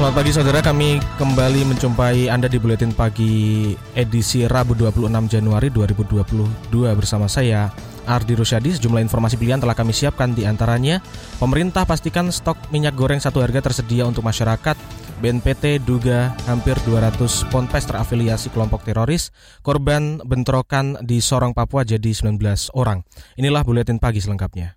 Selamat 0.00 0.16
pagi 0.16 0.32
saudara, 0.32 0.64
kami 0.64 0.96
kembali 1.20 1.60
menjumpai 1.76 2.32
Anda 2.32 2.48
di 2.48 2.56
Buletin 2.56 2.96
Pagi 2.96 3.76
edisi 3.92 4.48
Rabu 4.48 4.72
26 4.72 5.12
Januari 5.28 5.68
2022 5.68 6.72
bersama 6.96 7.28
saya 7.28 7.68
Ardi 8.08 8.32
Rusyadi. 8.32 8.80
Sejumlah 8.80 9.04
informasi 9.04 9.36
pilihan 9.36 9.60
telah 9.60 9.76
kami 9.76 9.92
siapkan 9.92 10.32
di 10.32 10.48
antaranya 10.48 11.04
Pemerintah 11.36 11.84
pastikan 11.84 12.32
stok 12.32 12.72
minyak 12.72 12.96
goreng 12.96 13.20
satu 13.20 13.44
harga 13.44 13.60
tersedia 13.60 14.08
untuk 14.08 14.24
masyarakat 14.24 14.72
BNPT 15.20 15.84
duga 15.84 16.32
hampir 16.48 16.80
200 16.88 17.52
ponpes 17.52 17.84
terafiliasi 17.84 18.56
kelompok 18.56 18.88
teroris, 18.88 19.36
korban 19.60 20.16
bentrokan 20.24 20.96
di 21.04 21.20
Sorong 21.20 21.52
Papua 21.52 21.84
jadi 21.84 22.08
19 22.08 22.40
orang. 22.72 23.04
Inilah 23.36 23.60
buletin 23.68 24.00
pagi 24.00 24.24
selengkapnya. 24.24 24.72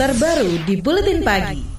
Terbaru 0.00 0.64
di 0.64 0.80
buletin 0.80 1.20
pagi. 1.20 1.77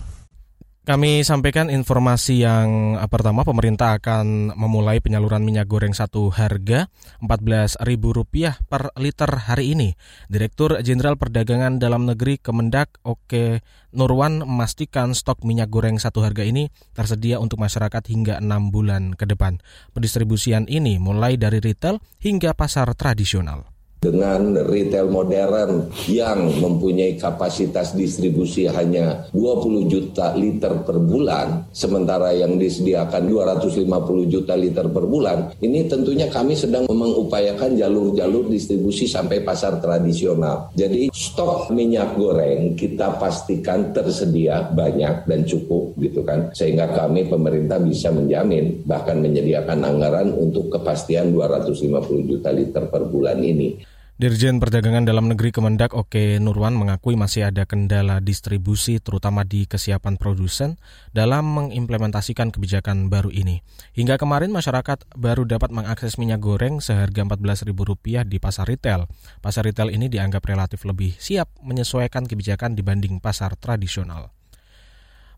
Kami 0.89 1.21
sampaikan 1.21 1.69
informasi 1.69 2.41
yang 2.41 2.97
pertama, 3.13 3.45
pemerintah 3.45 4.01
akan 4.01 4.57
memulai 4.57 4.97
penyaluran 4.97 5.45
minyak 5.45 5.69
goreng 5.69 5.93
satu 5.93 6.33
harga 6.33 6.89
Rp14.000 7.21 8.65
per 8.65 8.89
liter 8.97 9.29
hari 9.29 9.77
ini. 9.77 9.93
Direktur 10.33 10.81
Jenderal 10.81 11.13
Perdagangan 11.13 11.77
Dalam 11.77 12.09
Negeri 12.09 12.41
Kemendak 12.41 12.97
Oke 13.05 13.61
Nurwan 13.93 14.41
memastikan 14.41 15.13
stok 15.13 15.45
minyak 15.45 15.69
goreng 15.69 16.01
satu 16.01 16.25
harga 16.25 16.41
ini 16.41 16.73
tersedia 16.97 17.37
untuk 17.37 17.61
masyarakat 17.61 18.09
hingga 18.09 18.41
enam 18.41 18.73
bulan 18.73 19.13
ke 19.13 19.29
depan. 19.29 19.61
Pendistribusian 19.93 20.65
ini 20.65 20.97
mulai 20.97 21.37
dari 21.37 21.61
retail 21.61 22.01
hingga 22.17 22.57
pasar 22.57 22.89
tradisional 22.97 23.78
dengan 23.99 24.55
retail 24.63 25.11
modern 25.11 25.91
yang 26.07 26.47
mempunyai 26.63 27.19
kapasitas 27.19 27.91
distribusi 27.91 28.63
hanya 28.71 29.27
20 29.35 29.91
juta 29.91 30.31
liter 30.39 30.71
per 30.87 31.03
bulan, 31.03 31.67
sementara 31.75 32.31
yang 32.31 32.55
disediakan 32.55 33.27
250 33.27 33.83
juta 34.31 34.55
liter 34.55 34.87
per 34.87 35.03
bulan, 35.03 35.51
ini 35.59 35.83
tentunya 35.91 36.31
kami 36.31 36.55
sedang 36.55 36.87
mengupayakan 36.87 37.75
jalur-jalur 37.75 38.47
distribusi 38.47 39.03
sampai 39.03 39.43
pasar 39.43 39.83
tradisional. 39.83 40.71
Jadi 40.79 41.11
stok 41.11 41.67
minyak 41.75 42.15
goreng 42.15 42.79
kita 42.79 43.19
pastikan 43.19 43.91
tersedia 43.91 44.71
banyak 44.71 45.27
dan 45.27 45.43
cukup 45.43 45.91
gitu 45.99 46.23
kan, 46.23 46.55
sehingga 46.55 46.87
kami 46.95 47.27
pemerintah 47.27 47.83
bisa 47.83 48.15
menjamin 48.15 48.79
bahkan 48.87 49.19
menyediakan 49.19 49.83
anggaran 49.83 50.31
untuk 50.31 50.71
kepastian 50.71 51.35
250 51.35 52.31
juta 52.31 52.49
liter 52.55 52.87
per 52.87 53.03
bulan 53.03 53.43
ini. 53.43 53.88
Dirjen 54.19 54.59
Perdagangan 54.59 55.07
Dalam 55.07 55.31
Negeri 55.31 55.55
Kemendak 55.55 55.95
Oke 55.95 56.43
Nurwan 56.43 56.75
mengakui 56.75 57.15
masih 57.15 57.47
ada 57.47 57.63
kendala 57.63 58.19
distribusi 58.19 58.99
terutama 58.99 59.47
di 59.47 59.63
kesiapan 59.63 60.19
produsen 60.19 60.75
dalam 61.15 61.47
mengimplementasikan 61.47 62.51
kebijakan 62.51 63.07
baru 63.07 63.31
ini. 63.31 63.63
Hingga 63.95 64.19
kemarin 64.19 64.51
masyarakat 64.51 65.15
baru 65.15 65.47
dapat 65.47 65.71
mengakses 65.71 66.19
minyak 66.19 66.43
goreng 66.43 66.83
seharga 66.83 67.23
Rp14.000 67.23 68.27
di 68.27 68.43
pasar 68.43 68.67
retail. 68.67 69.07
Pasar 69.39 69.63
retail 69.63 69.87
ini 69.87 70.11
dianggap 70.11 70.43
relatif 70.43 70.83
lebih 70.83 71.15
siap 71.15 71.55
menyesuaikan 71.63 72.27
kebijakan 72.27 72.75
dibanding 72.75 73.23
pasar 73.23 73.55
tradisional. 73.55 74.35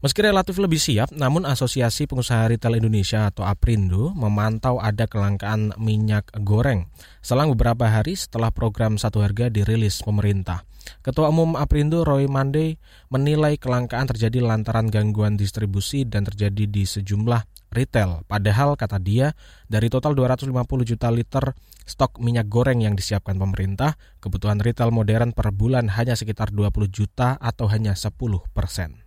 Meski 0.01 0.25
relatif 0.25 0.57
lebih 0.57 0.81
siap, 0.81 1.13
namun 1.13 1.45
Asosiasi 1.45 2.09
Pengusaha 2.09 2.49
Retail 2.49 2.81
Indonesia 2.81 3.29
atau 3.29 3.45
APRINDO 3.45 4.17
memantau 4.17 4.81
ada 4.81 5.05
kelangkaan 5.05 5.77
minyak 5.77 6.25
goreng 6.41 6.89
selang 7.21 7.53
beberapa 7.53 7.85
hari 7.85 8.17
setelah 8.17 8.49
program 8.49 8.97
satu 8.97 9.21
harga 9.21 9.53
dirilis 9.53 10.01
pemerintah. 10.01 10.65
Ketua 11.05 11.29
Umum 11.29 11.53
APRINDO 11.53 12.01
Roy 12.01 12.25
Mande 12.25 12.81
menilai 13.13 13.61
kelangkaan 13.61 14.09
terjadi 14.09 14.41
lantaran 14.41 14.89
gangguan 14.89 15.37
distribusi 15.37 16.01
dan 16.01 16.25
terjadi 16.25 16.65
di 16.65 16.81
sejumlah 16.81 17.69
retail. 17.69 18.25
Padahal 18.25 18.73
kata 18.73 18.97
dia, 18.97 19.37
dari 19.69 19.85
total 19.93 20.17
250 20.17 20.49
juta 20.81 21.13
liter 21.13 21.53
stok 21.85 22.17
minyak 22.17 22.49
goreng 22.49 22.81
yang 22.81 22.97
disiapkan 22.97 23.37
pemerintah, 23.37 24.01
kebutuhan 24.17 24.65
retail 24.65 24.89
modern 24.89 25.29
per 25.37 25.53
bulan 25.53 25.93
hanya 25.93 26.17
sekitar 26.17 26.49
20 26.49 26.89
juta 26.89 27.37
atau 27.37 27.69
hanya 27.69 27.93
10 27.93 28.17
persen 28.49 29.00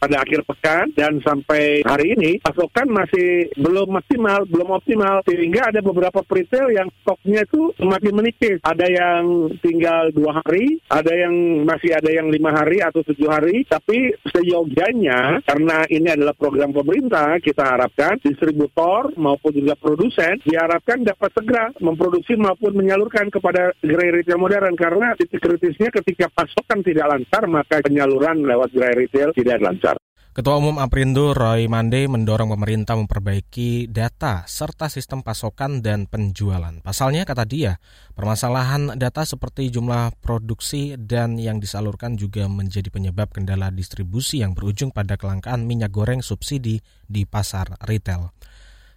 pada 0.00 0.24
akhir 0.24 0.48
pekan 0.48 0.88
dan 0.96 1.20
sampai 1.20 1.84
hari 1.84 2.16
ini 2.16 2.40
pasokan 2.40 2.88
masih 2.88 3.52
belum 3.60 4.00
maksimal, 4.00 4.48
belum 4.48 4.72
optimal 4.80 5.20
sehingga 5.28 5.68
ada 5.68 5.84
beberapa 5.84 6.24
retail 6.24 6.72
yang 6.72 6.88
stoknya 7.04 7.44
itu 7.44 7.76
semakin 7.76 8.12
menipis. 8.16 8.58
Ada 8.64 8.86
yang 8.88 9.52
tinggal 9.60 10.08
dua 10.16 10.40
hari, 10.40 10.80
ada 10.88 11.12
yang 11.12 11.66
masih 11.68 11.92
ada 11.92 12.08
yang 12.08 12.32
lima 12.32 12.50
hari 12.50 12.80
atau 12.80 13.04
tujuh 13.04 13.28
hari. 13.28 13.68
Tapi 13.68 14.16
seyogianya 14.32 15.44
karena 15.44 15.84
ini 15.92 16.08
adalah 16.08 16.32
program 16.32 16.72
pemerintah, 16.72 17.36
kita 17.44 17.76
harapkan 17.76 18.16
distributor 18.24 19.12
maupun 19.20 19.52
juga 19.52 19.76
produsen 19.76 20.40
diharapkan 20.46 21.04
dapat 21.04 21.30
segera 21.36 21.68
memproduksi 21.82 22.38
maupun 22.40 22.72
menyalurkan 22.72 23.28
kepada 23.28 23.76
gerai 23.84 24.14
retail 24.14 24.40
modern 24.40 24.72
karena 24.78 25.12
titik 25.18 25.42
kritisnya 25.42 25.92
ketika 25.92 26.30
pasokan 26.32 26.80
tidak 26.80 27.10
lancar 27.10 27.44
maka 27.50 27.82
penyaluran 27.84 28.46
lewat 28.46 28.70
gerai 28.72 28.94
retail 29.04 29.34
tidak 29.34 29.58
lancar. 29.60 29.89
Ketua 30.30 30.62
Umum 30.62 30.78
Aprindo 30.78 31.34
Roy 31.34 31.66
Mande 31.66 32.06
mendorong 32.06 32.54
pemerintah 32.54 32.94
memperbaiki 32.94 33.90
data 33.90 34.46
serta 34.46 34.86
sistem 34.86 35.26
pasokan 35.26 35.82
dan 35.82 36.06
penjualan. 36.06 36.70
Pasalnya, 36.86 37.26
kata 37.26 37.42
dia, 37.42 37.82
permasalahan 38.14 38.94
data 38.94 39.26
seperti 39.26 39.74
jumlah 39.74 40.14
produksi 40.22 40.94
dan 40.94 41.34
yang 41.34 41.58
disalurkan 41.58 42.14
juga 42.14 42.46
menjadi 42.46 42.94
penyebab 42.94 43.34
kendala 43.34 43.74
distribusi 43.74 44.46
yang 44.46 44.54
berujung 44.54 44.94
pada 44.94 45.18
kelangkaan 45.18 45.66
minyak 45.66 45.90
goreng 45.90 46.22
subsidi 46.22 46.78
di 47.10 47.26
pasar 47.26 47.74
retail. 47.82 48.30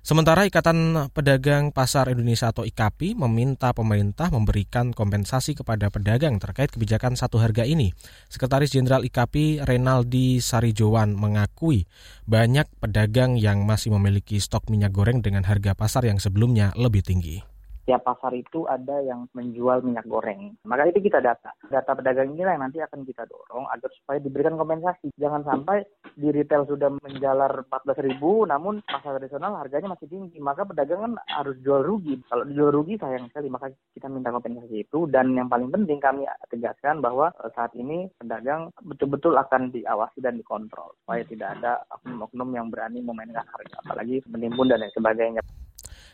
Sementara 0.03 0.43
Ikatan 0.43 1.07
Pedagang 1.15 1.71
Pasar 1.71 2.11
Indonesia 2.11 2.51
atau 2.51 2.67
IKAPI 2.67 3.15
meminta 3.15 3.71
pemerintah 3.71 4.27
memberikan 4.35 4.91
kompensasi 4.91 5.55
kepada 5.55 5.87
pedagang 5.87 6.43
terkait 6.43 6.75
kebijakan 6.75 7.15
satu 7.15 7.39
harga 7.39 7.63
ini. 7.63 7.95
Sekretaris 8.27 8.75
Jenderal 8.75 9.07
IKAPI 9.07 9.63
Renaldi 9.63 10.43
Sarijowan 10.43 11.15
mengakui 11.15 11.87
banyak 12.27 12.67
pedagang 12.83 13.39
yang 13.39 13.63
masih 13.63 13.95
memiliki 13.95 14.43
stok 14.43 14.67
minyak 14.67 14.91
goreng 14.91 15.23
dengan 15.23 15.47
harga 15.47 15.71
pasar 15.71 16.03
yang 16.03 16.19
sebelumnya 16.19 16.75
lebih 16.75 16.99
tinggi 16.99 17.52
tiap 17.83 18.07
pasar 18.07 18.31
itu 18.35 18.63
ada 18.65 19.03
yang 19.03 19.27
menjual 19.35 19.83
minyak 19.83 20.07
goreng. 20.07 20.55
Maka 20.63 20.87
itu 20.87 21.03
kita 21.03 21.19
data. 21.19 21.51
Data 21.67 21.91
pedagang 21.95 22.31
inilah 22.31 22.55
yang 22.55 22.63
nanti 22.67 22.79
akan 22.79 23.03
kita 23.03 23.27
dorong 23.27 23.67
agar 23.71 23.91
supaya 23.99 24.19
diberikan 24.23 24.55
kompensasi. 24.55 25.11
Jangan 25.19 25.43
sampai 25.43 25.83
di 26.15 26.31
retail 26.31 26.63
sudah 26.63 26.89
menjalar 27.03 27.67
14 27.67 28.07
ribu, 28.07 28.47
namun 28.47 28.79
pasar 28.87 29.19
tradisional 29.19 29.59
harganya 29.59 29.93
masih 29.95 30.07
tinggi. 30.07 30.39
Maka 30.39 30.63
pedagang 30.63 31.03
kan 31.03 31.13
harus 31.27 31.59
jual 31.59 31.83
rugi. 31.83 32.19
Kalau 32.31 32.47
jual 32.47 32.71
rugi 32.71 32.95
sayang 32.95 33.27
sekali, 33.29 33.51
maka 33.51 33.71
kita 33.91 34.07
minta 34.07 34.31
kompensasi 34.31 34.87
itu. 34.87 35.05
Dan 35.11 35.35
yang 35.35 35.51
paling 35.51 35.67
penting 35.67 35.99
kami 35.99 36.23
tegaskan 36.47 37.03
bahwa 37.03 37.35
eh, 37.43 37.51
saat 37.51 37.75
ini 37.75 38.07
pedagang 38.15 38.71
betul-betul 38.79 39.35
akan 39.35 39.75
diawasi 39.75 40.23
dan 40.23 40.39
dikontrol. 40.39 40.95
Supaya 41.03 41.27
tidak 41.27 41.59
ada 41.59 41.83
oknum-oknum 41.99 42.49
yang 42.55 42.67
berani 42.71 43.03
memainkan 43.03 43.43
harga. 43.43 43.75
Apalagi 43.83 44.23
menimbun 44.31 44.71
dan 44.71 44.79
lain 44.79 44.93
sebagainya. 44.95 45.43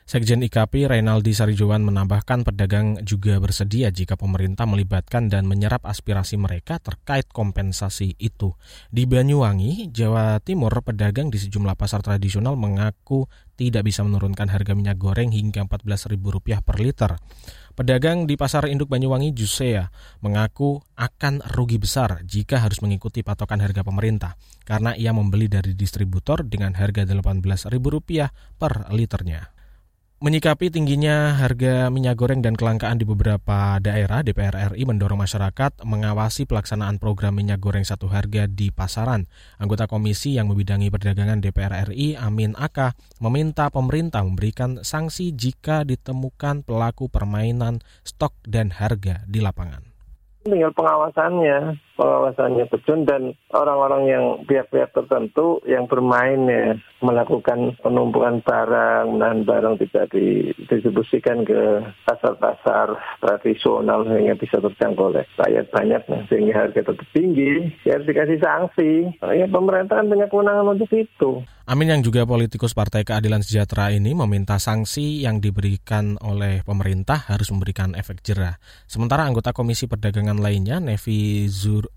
Sekjen 0.10 0.42
IKP 0.42 0.90
Reynaldi 0.90 1.38
Sarijowan 1.38 1.86
menambahkan 1.86 2.42
pedagang 2.42 2.98
juga 3.06 3.38
bersedia 3.38 3.94
jika 3.94 4.18
pemerintah 4.18 4.66
melibatkan 4.66 5.30
dan 5.30 5.46
menyerap 5.46 5.86
aspirasi 5.86 6.34
mereka 6.34 6.82
terkait 6.82 7.30
kompensasi 7.30 8.18
itu. 8.18 8.58
Di 8.90 9.06
Banyuwangi, 9.06 9.94
Jawa 9.94 10.42
Timur, 10.42 10.74
pedagang 10.82 11.30
di 11.30 11.38
sejumlah 11.38 11.78
pasar 11.78 12.02
tradisional 12.02 12.58
mengaku 12.58 13.30
tidak 13.54 13.86
bisa 13.86 14.02
menurunkan 14.02 14.50
harga 14.50 14.74
minyak 14.74 14.98
goreng 14.98 15.30
hingga 15.30 15.70
Rp14.000 15.70 16.58
per 16.66 16.78
liter. 16.82 17.12
Pedagang 17.78 18.26
di 18.26 18.34
Pasar 18.34 18.66
Induk 18.66 18.90
Banyuwangi 18.90 19.30
Jusea 19.38 19.94
mengaku 20.26 20.82
akan 20.98 21.46
rugi 21.54 21.78
besar 21.78 22.26
jika 22.26 22.66
harus 22.66 22.82
mengikuti 22.82 23.22
patokan 23.22 23.62
harga 23.62 23.86
pemerintah 23.86 24.34
karena 24.66 24.98
ia 24.98 25.14
membeli 25.14 25.46
dari 25.46 25.78
distributor 25.78 26.42
dengan 26.50 26.74
harga 26.74 27.06
Rp18.000 27.06 27.78
per 28.58 28.90
liternya. 28.90 29.59
Menyikapi 30.20 30.68
tingginya 30.68 31.32
harga 31.40 31.88
minyak 31.88 32.20
goreng 32.20 32.44
dan 32.44 32.52
kelangkaan 32.60 33.00
di 33.00 33.08
beberapa 33.08 33.80
daerah, 33.80 34.20
DPR 34.20 34.76
RI 34.76 34.84
mendorong 34.84 35.16
masyarakat 35.16 35.80
mengawasi 35.88 36.44
pelaksanaan 36.44 37.00
program 37.00 37.40
minyak 37.40 37.64
goreng 37.64 37.88
satu 37.88 38.12
harga 38.12 38.44
di 38.44 38.68
pasaran. 38.68 39.32
Anggota 39.64 39.88
komisi 39.88 40.36
yang 40.36 40.52
membidangi 40.52 40.92
perdagangan 40.92 41.40
DPR 41.40 41.88
RI, 41.96 42.20
Amin 42.20 42.52
Aka, 42.60 43.00
meminta 43.24 43.72
pemerintah 43.72 44.20
memberikan 44.28 44.84
sanksi 44.84 45.32
jika 45.32 45.88
ditemukan 45.88 46.68
pelaku 46.68 47.08
permainan 47.08 47.80
stok 48.04 48.36
dan 48.44 48.76
harga 48.76 49.24
di 49.24 49.40
lapangan. 49.40 49.88
tinggal 50.44 50.76
pengawasannya, 50.76 51.80
pengawasannya 52.00 52.66
Pecun 52.72 53.04
dan 53.04 53.36
orang-orang 53.52 54.04
yang 54.08 54.26
pihak-pihak 54.48 54.96
tertentu 54.96 55.60
yang 55.68 55.84
bermain 55.92 56.48
ya 56.48 56.80
melakukan 57.04 57.76
penumpukan 57.84 58.40
barang 58.44 59.20
dan 59.20 59.44
barang 59.44 59.76
tidak 59.84 60.12
didistribusikan 60.16 61.44
ke 61.44 61.84
pasar-pasar 62.08 62.96
tradisional 63.20 64.08
sehingga 64.08 64.36
bisa 64.40 64.64
terjangkau 64.64 65.12
oleh 65.12 65.28
rakyat 65.36 65.66
banyak 65.72 66.02
nah, 66.08 66.22
sehingga 66.28 66.68
harga 66.68 66.80
tetap 66.80 67.08
tinggi 67.12 67.72
ya 67.84 68.00
harus 68.00 68.08
dikasih 68.08 68.40
sanksi 68.40 68.92
ya 69.36 69.48
pemerintah 69.48 70.00
kan 70.00 70.08
punya 70.08 70.28
kewenangan 70.32 70.76
untuk 70.76 70.92
itu 70.96 71.44
Amin 71.70 71.86
yang 71.86 72.02
juga 72.02 72.26
politikus 72.26 72.74
Partai 72.74 73.06
Keadilan 73.06 73.46
Sejahtera 73.46 73.94
ini 73.94 74.18
meminta 74.18 74.58
sanksi 74.58 75.22
yang 75.22 75.38
diberikan 75.38 76.18
oleh 76.18 76.66
pemerintah 76.66 77.30
harus 77.30 77.54
memberikan 77.54 77.94
efek 77.94 78.26
jerah. 78.26 78.58
Sementara 78.90 79.30
anggota 79.30 79.54
Komisi 79.54 79.86
Perdagangan 79.86 80.42
lainnya, 80.42 80.82
Nevi 80.82 81.46
Zur 81.46 81.89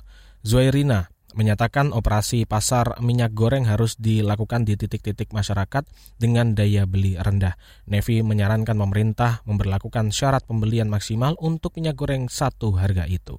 Zuairina, 0.43 1.07
menyatakan 1.39 1.95
operasi 1.95 2.51
pasar 2.51 2.99
minyak 2.99 3.31
goreng 3.31 3.63
harus 3.63 3.95
dilakukan 3.95 4.67
di 4.67 4.75
titik-titik 4.75 5.31
masyarakat 5.31 5.87
dengan 6.19 6.59
daya 6.59 6.83
beli 6.83 7.15
rendah. 7.15 7.55
Nevi 7.87 8.27
menyarankan 8.27 8.75
pemerintah 8.75 9.47
memperlakukan 9.47 10.11
syarat 10.11 10.43
pembelian 10.43 10.91
maksimal 10.91 11.39
untuk 11.39 11.79
minyak 11.79 11.95
goreng 11.95 12.27
satu 12.27 12.75
harga 12.75 13.07
itu. 13.07 13.39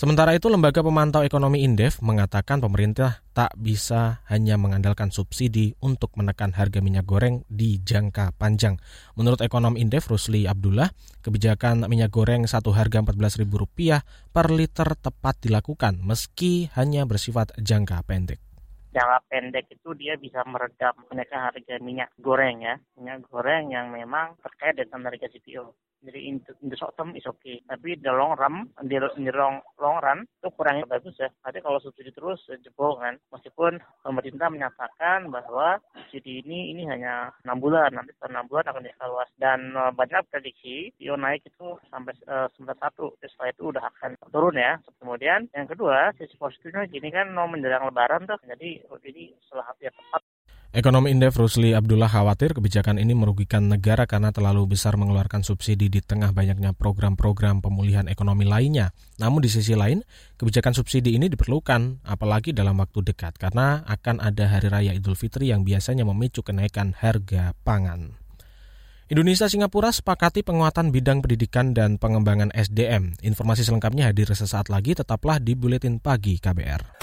Sementara 0.00 0.32
itu, 0.32 0.48
Lembaga 0.48 0.80
Pemantau 0.80 1.20
Ekonomi 1.20 1.60
Indef 1.60 2.00
mengatakan 2.00 2.56
pemerintah 2.56 3.20
tak 3.36 3.52
bisa 3.52 4.24
hanya 4.32 4.56
mengandalkan 4.56 5.12
subsidi 5.12 5.76
untuk 5.84 6.16
menekan 6.16 6.56
harga 6.56 6.80
minyak 6.80 7.04
goreng 7.04 7.44
di 7.52 7.84
jangka 7.84 8.32
panjang. 8.40 8.80
Menurut 9.20 9.44
ekonom 9.44 9.76
Indef 9.76 10.08
Rusli 10.08 10.48
Abdullah, 10.48 10.88
kebijakan 11.20 11.84
minyak 11.84 12.16
goreng 12.16 12.48
satu 12.48 12.72
harga 12.72 13.04
Rp14.000 13.04 14.00
per 14.32 14.48
liter 14.48 14.88
tepat 14.96 15.36
dilakukan 15.44 16.00
meski 16.00 16.72
hanya 16.80 17.04
bersifat 17.04 17.52
jangka 17.60 18.00
pendek. 18.08 18.40
Jangka 18.96 19.20
pendek 19.28 19.68
itu 19.68 19.92
dia 20.00 20.16
bisa 20.16 20.40
meredam 20.48 20.96
kenaikan 21.12 21.44
harga 21.44 21.76
minyak 21.76 22.08
goreng 22.16 22.64
ya. 22.64 22.80
Minyak 22.96 23.28
goreng 23.28 23.68
yang 23.68 23.92
memang 23.92 24.40
terkait 24.40 24.80
dengan 24.80 25.12
harga 25.12 25.28
CPO 25.28 25.89
jadi 26.00 26.20
in, 26.32 26.40
in 26.64 26.68
the 26.72 26.76
short 26.80 26.96
term 26.96 27.12
is 27.12 27.28
okay. 27.28 27.60
Tapi 27.68 28.00
the 28.00 28.12
long 28.12 28.32
run 28.36 28.72
di, 28.88 28.96
long, 28.96 29.60
long 29.76 29.96
run 30.00 30.24
itu 30.24 30.48
kurangnya 30.56 30.88
bagus 30.88 31.12
ya. 31.20 31.28
Tapi 31.44 31.60
kalau 31.60 31.76
subsidi 31.80 32.08
terus 32.12 32.40
jebol 32.64 32.96
kan. 32.96 33.20
Meskipun 33.28 33.76
pemerintah 34.00 34.48
menyatakan 34.48 35.28
bahwa 35.28 35.76
subsidi 35.92 36.40
ini 36.40 36.72
ini 36.72 36.88
hanya 36.88 37.36
enam 37.44 37.60
bulan. 37.60 37.92
Nanti 37.92 38.16
setelah 38.16 38.40
enam 38.40 38.48
bulan 38.48 38.66
akan 38.72 38.84
dievaluasi. 38.88 39.32
Dan 39.36 39.60
uh, 39.76 39.92
banyak 39.92 40.24
prediksi 40.32 40.88
PO 40.96 41.14
naik 41.20 41.44
itu 41.44 41.76
sampai 41.92 42.16
uh, 42.28 42.48
satu. 42.50 43.12
Setelah 43.20 43.52
itu 43.52 43.62
udah 43.68 43.84
akan 43.84 44.10
turun 44.32 44.56
ya. 44.56 44.80
Kemudian 44.96 45.52
yang 45.52 45.68
kedua 45.68 46.16
sisi 46.16 46.32
positifnya 46.40 46.88
gini 46.88 47.12
kan 47.12 47.28
mau 47.36 47.44
menjelang 47.44 47.84
lebaran 47.92 48.24
tuh. 48.24 48.40
Jadi 48.48 48.80
ini 49.04 49.36
salah 49.52 49.68
satu 49.68 49.84
yang 49.84 49.96
tepat. 49.96 50.22
Ekonomi 50.70 51.10
Indef 51.10 51.34
Rusli 51.34 51.74
Abdullah 51.74 52.06
khawatir 52.06 52.54
kebijakan 52.54 53.02
ini 53.02 53.10
merugikan 53.10 53.66
negara 53.66 54.06
karena 54.06 54.30
terlalu 54.30 54.78
besar 54.78 54.94
mengeluarkan 54.94 55.42
subsidi 55.42 55.90
di 55.90 55.98
tengah 55.98 56.30
banyaknya 56.30 56.78
program-program 56.78 57.58
pemulihan 57.58 58.06
ekonomi 58.06 58.46
lainnya. 58.46 58.94
Namun 59.18 59.42
di 59.42 59.50
sisi 59.50 59.74
lain, 59.74 60.06
kebijakan 60.38 60.70
subsidi 60.70 61.18
ini 61.18 61.26
diperlukan 61.26 62.06
apalagi 62.06 62.54
dalam 62.54 62.78
waktu 62.78 63.02
dekat 63.02 63.34
karena 63.42 63.82
akan 63.82 64.22
ada 64.22 64.46
Hari 64.46 64.70
Raya 64.70 64.92
Idul 64.94 65.18
Fitri 65.18 65.50
yang 65.50 65.66
biasanya 65.66 66.06
memicu 66.06 66.46
kenaikan 66.46 66.94
harga 66.94 67.50
pangan. 67.66 68.14
Indonesia 69.10 69.50
Singapura 69.50 69.90
sepakati 69.90 70.46
penguatan 70.46 70.94
bidang 70.94 71.18
pendidikan 71.18 71.74
dan 71.74 71.98
pengembangan 71.98 72.54
SDM. 72.54 73.18
Informasi 73.26 73.66
selengkapnya 73.66 74.14
hadir 74.14 74.30
sesaat 74.30 74.70
lagi, 74.70 74.94
tetaplah 74.94 75.42
di 75.42 75.58
Buletin 75.58 75.98
Pagi 75.98 76.38
KBR. 76.38 77.02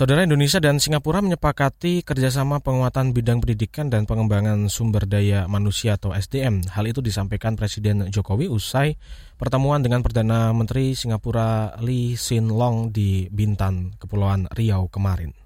Saudara 0.00 0.24
Indonesia 0.24 0.56
dan 0.64 0.80
Singapura 0.80 1.20
menyepakati 1.20 2.00
kerjasama 2.08 2.64
penguatan 2.64 3.12
bidang 3.12 3.44
pendidikan 3.44 3.92
dan 3.92 4.08
pengembangan 4.08 4.72
sumber 4.72 5.04
daya 5.04 5.44
manusia 5.44 6.00
atau 6.00 6.16
SDM. 6.16 6.64
Hal 6.72 6.88
itu 6.88 7.04
disampaikan 7.04 7.52
Presiden 7.52 8.08
Jokowi 8.08 8.48
usai 8.48 8.96
pertemuan 9.36 9.84
dengan 9.84 10.00
Perdana 10.00 10.56
Menteri 10.56 10.96
Singapura 10.96 11.76
Lee 11.84 12.16
Hsien 12.16 12.48
Long 12.48 12.88
di 12.88 13.28
Bintan, 13.28 13.92
Kepulauan 14.00 14.48
Riau 14.56 14.88
kemarin. 14.88 15.36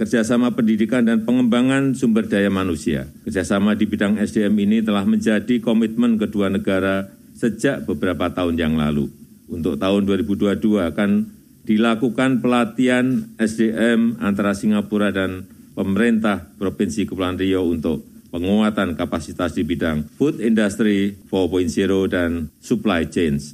Kerjasama 0.00 0.56
pendidikan 0.56 1.04
dan 1.04 1.28
pengembangan 1.28 1.92
sumber 1.92 2.24
daya 2.24 2.48
manusia. 2.48 3.04
Kerjasama 3.28 3.76
di 3.76 3.84
bidang 3.84 4.16
SDM 4.16 4.56
ini 4.64 4.80
telah 4.80 5.04
menjadi 5.04 5.60
komitmen 5.60 6.16
kedua 6.16 6.48
negara 6.48 7.12
sejak 7.36 7.84
beberapa 7.84 8.32
tahun 8.32 8.56
yang 8.56 8.80
lalu. 8.80 9.12
Untuk 9.52 9.76
tahun 9.76 10.08
2022 10.08 10.56
akan 10.88 11.36
dilakukan 11.68 12.40
pelatihan 12.40 13.28
sdm 13.36 14.16
antara 14.24 14.56
singapura 14.56 15.12
dan 15.12 15.44
pemerintah 15.76 16.48
provinsi 16.56 17.04
kepulauan 17.04 17.36
riau 17.36 17.68
untuk 17.68 18.08
penguatan 18.32 18.96
kapasitas 18.96 19.52
di 19.52 19.68
bidang 19.68 20.08
food 20.16 20.40
industry 20.40 21.12
4.0 21.28 22.08
dan 22.08 22.48
supply 22.64 23.04
chains. 23.04 23.52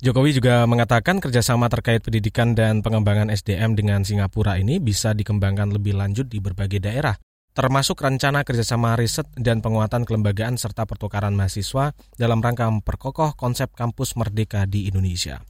Jokowi 0.00 0.32
juga 0.42 0.64
mengatakan 0.64 1.20
kerjasama 1.20 1.68
terkait 1.68 2.00
pendidikan 2.00 2.56
dan 2.56 2.80
pengembangan 2.80 3.28
SDM 3.28 3.76
dengan 3.76 4.00
Singapura 4.00 4.56
ini 4.56 4.80
bisa 4.80 5.12
dikembangkan 5.12 5.76
lebih 5.76 5.92
lanjut 5.92 6.24
di 6.24 6.40
berbagai 6.40 6.80
daerah, 6.80 7.20
termasuk 7.52 8.00
rencana 8.00 8.40
kerjasama 8.40 8.96
riset 8.96 9.28
dan 9.36 9.60
penguatan 9.60 10.08
kelembagaan 10.08 10.56
serta 10.56 10.88
pertukaran 10.88 11.36
mahasiswa 11.36 11.92
dalam 12.16 12.40
rangka 12.40 12.64
memperkokoh 12.72 13.36
konsep 13.36 13.76
kampus 13.76 14.16
merdeka 14.16 14.64
di 14.64 14.88
Indonesia. 14.88 15.44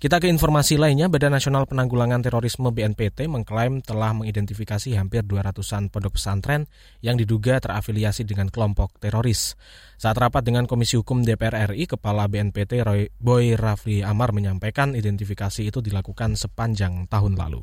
Kita 0.00 0.16
ke 0.16 0.32
informasi 0.32 0.80
lainnya, 0.80 1.12
Badan 1.12 1.36
Nasional 1.36 1.68
Penanggulangan 1.68 2.24
Terorisme 2.24 2.72
BNPT 2.72 3.28
mengklaim 3.28 3.84
telah 3.84 4.16
mengidentifikasi 4.16 4.96
hampir 4.96 5.20
200-an 5.28 5.92
pondok 5.92 6.16
pesantren 6.16 6.64
yang 7.04 7.20
diduga 7.20 7.60
terafiliasi 7.60 8.24
dengan 8.24 8.48
kelompok 8.48 8.96
teroris. 8.96 9.60
Saat 10.00 10.16
rapat 10.16 10.40
dengan 10.40 10.64
Komisi 10.64 10.96
Hukum 10.96 11.20
DPR 11.20 11.76
RI, 11.76 11.84
Kepala 11.84 12.32
BNPT 12.32 12.80
Roy 12.80 13.12
Boy 13.20 13.52
Rafli 13.60 14.00
Amar 14.00 14.32
menyampaikan 14.32 14.96
identifikasi 14.96 15.68
itu 15.68 15.84
dilakukan 15.84 16.32
sepanjang 16.32 17.04
tahun 17.04 17.36
lalu. 17.36 17.60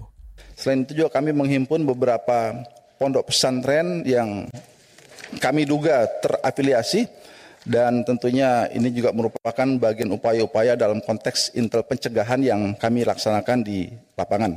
Selain 0.54 0.86
itu 0.86 0.94
juga 0.94 1.18
kami 1.18 1.34
menghimpun 1.34 1.90
beberapa 1.90 2.54
pondok 3.02 3.34
pesantren 3.34 4.06
yang 4.06 4.46
kami 5.42 5.66
duga 5.66 6.06
terafiliasi 6.22 7.27
dan 7.68 8.08
tentunya 8.08 8.72
ini 8.72 8.88
juga 8.96 9.12
merupakan 9.12 9.68
bagian 9.78 10.16
upaya-upaya 10.16 10.80
dalam 10.80 11.04
konteks 11.04 11.52
intel 11.60 11.84
pencegahan 11.84 12.40
yang 12.40 12.62
kami 12.80 13.04
laksanakan 13.04 13.62
di 13.62 13.92
lapangan. 14.16 14.56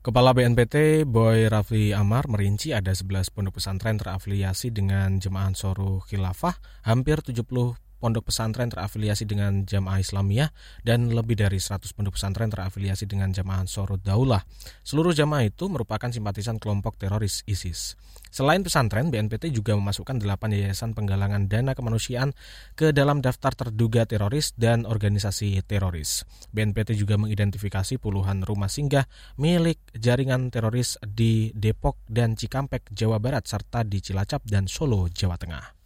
Kepala 0.00 0.32
BNPT 0.32 1.04
Boy 1.04 1.44
Rafli 1.48 1.92
Amar 1.92 2.24
merinci 2.24 2.72
ada 2.72 2.88
11 2.88 3.36
pondok 3.36 3.60
pesantren 3.60 4.00
terafiliasi 4.00 4.72
dengan 4.72 5.20
jemaah 5.20 5.52
Ansoro 5.52 6.00
Khilafah, 6.08 6.56
hampir 6.88 7.20
70 7.20 7.76
pondok 8.00 8.32
pesantren 8.32 8.72
terafiliasi 8.72 9.28
dengan 9.28 9.68
Jamaah 9.68 10.00
Islamiyah 10.00 10.48
dan 10.80 11.12
lebih 11.12 11.36
dari 11.36 11.60
100 11.60 11.92
pondok 11.92 12.16
pesantren 12.16 12.48
terafiliasi 12.48 13.04
dengan 13.04 13.30
Jamaah 13.30 13.68
Ansarud 13.68 14.00
Daulah. 14.00 14.40
Seluruh 14.80 15.12
jamaah 15.12 15.44
itu 15.44 15.68
merupakan 15.68 16.08
simpatisan 16.08 16.56
kelompok 16.56 16.96
teroris 16.96 17.44
ISIS. 17.44 18.00
Selain 18.30 18.62
pesantren, 18.62 19.10
BNPT 19.10 19.50
juga 19.50 19.74
memasukkan 19.74 20.22
8 20.22 20.54
yayasan 20.54 20.94
penggalangan 20.94 21.50
dana 21.50 21.74
kemanusiaan 21.74 22.30
ke 22.78 22.94
dalam 22.94 23.18
daftar 23.18 23.52
terduga 23.52 24.06
teroris 24.06 24.54
dan 24.54 24.86
organisasi 24.86 25.58
teroris. 25.66 26.22
BNPT 26.54 26.94
juga 26.94 27.18
mengidentifikasi 27.18 27.98
puluhan 27.98 28.46
rumah 28.46 28.70
singgah 28.70 29.10
milik 29.34 29.82
jaringan 29.98 30.54
teroris 30.54 30.94
di 31.02 31.50
Depok 31.58 31.98
dan 32.06 32.38
Cikampek, 32.38 32.94
Jawa 32.94 33.18
Barat, 33.18 33.50
serta 33.50 33.82
di 33.82 33.98
Cilacap 33.98 34.46
dan 34.46 34.70
Solo, 34.70 35.10
Jawa 35.10 35.34
Tengah. 35.34 35.79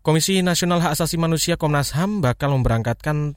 Komisi 0.00 0.40
Nasional 0.40 0.80
Hak 0.80 0.96
Asasi 0.96 1.20
Manusia 1.20 1.60
Komnas 1.60 1.92
HAM 1.92 2.24
bakal 2.24 2.56
memberangkatkan 2.56 3.36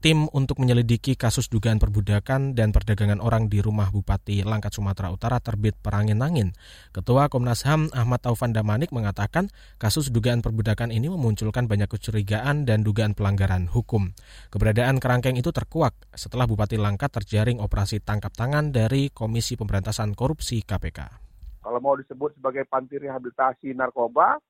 tim 0.00 0.32
untuk 0.32 0.56
menyelidiki 0.56 1.12
kasus 1.12 1.52
dugaan 1.52 1.76
perbudakan 1.76 2.56
dan 2.56 2.72
perdagangan 2.72 3.20
orang 3.20 3.52
di 3.52 3.60
rumah 3.60 3.92
Bupati 3.92 4.40
Langkat 4.40 4.80
Sumatera 4.80 5.12
Utara 5.12 5.44
terbit 5.44 5.76
perangin-angin. 5.76 6.56
Ketua 6.96 7.28
Komnas 7.28 7.68
HAM 7.68 7.92
Ahmad 7.92 8.24
Taufan 8.24 8.56
Damanik 8.56 8.96
mengatakan 8.96 9.52
kasus 9.76 10.08
dugaan 10.08 10.40
perbudakan 10.40 10.88
ini 10.88 11.12
memunculkan 11.12 11.68
banyak 11.68 11.92
kecurigaan 11.92 12.64
dan 12.64 12.80
dugaan 12.80 13.12
pelanggaran 13.12 13.68
hukum. 13.68 14.16
Keberadaan 14.48 15.04
kerangkeng 15.04 15.36
itu 15.36 15.52
terkuak 15.52 15.92
setelah 16.16 16.48
Bupati 16.48 16.80
Langkat 16.80 17.12
terjaring 17.12 17.60
operasi 17.60 18.00
tangkap 18.00 18.32
tangan 18.32 18.72
dari 18.72 19.12
Komisi 19.12 19.52
Pemberantasan 19.52 20.16
Korupsi 20.16 20.64
KPK. 20.64 21.28
Kalau 21.60 21.76
mau 21.84 21.92
disebut 21.92 22.40
sebagai 22.40 22.64
panti 22.64 22.96
rehabilitasi 22.96 23.76
narkoba, 23.76 24.40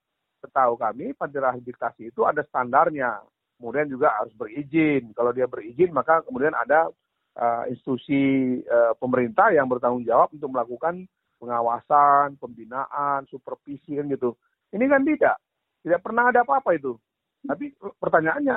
setahu 0.41 0.75
kami 0.81 1.13
panti 1.15 1.37
rehabilitasi 1.39 2.11
itu 2.11 2.25
ada 2.25 2.41
standarnya 2.49 3.21
kemudian 3.61 3.93
juga 3.93 4.17
harus 4.17 4.33
berizin. 4.33 5.13
Kalau 5.13 5.37
dia 5.37 5.45
berizin, 5.45 5.93
maka 5.93 6.25
kemudian 6.25 6.57
ada 6.57 6.89
uh, 7.37 7.69
institusi 7.69 8.57
uh, 8.65 8.97
pemerintah 8.97 9.53
yang 9.53 9.69
bertanggung 9.69 10.09
jawab 10.09 10.33
untuk 10.33 10.49
melakukan 10.49 11.05
pengawasan, 11.37 12.41
pembinaan, 12.41 13.29
supervisi 13.29 14.01
kan 14.01 14.09
gitu. 14.09 14.33
Ini 14.73 14.89
kan 14.89 15.05
tidak, 15.05 15.37
tidak 15.85 16.01
pernah 16.01 16.33
ada 16.33 16.41
apa-apa 16.41 16.73
itu. 16.73 16.97
Tapi 17.45 17.77
pertanyaannya, 18.01 18.57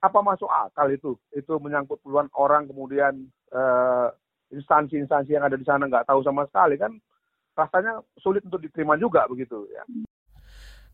apa 0.00 0.18
masuk 0.24 0.48
akal 0.48 0.88
itu? 0.88 1.12
Itu 1.36 1.60
menyangkut 1.60 2.00
puluhan 2.00 2.32
orang 2.32 2.72
kemudian 2.72 3.28
uh, 3.52 4.08
instansi-instansi 4.48 5.36
yang 5.36 5.44
ada 5.44 5.60
di 5.60 5.66
sana 5.68 5.84
nggak 5.84 6.08
tahu 6.08 6.24
sama 6.24 6.48
sekali 6.48 6.80
kan 6.80 6.96
rasanya 7.52 8.00
sulit 8.16 8.40
untuk 8.48 8.62
diterima 8.64 8.96
juga 8.96 9.28
begitu 9.28 9.66
ya. 9.68 9.84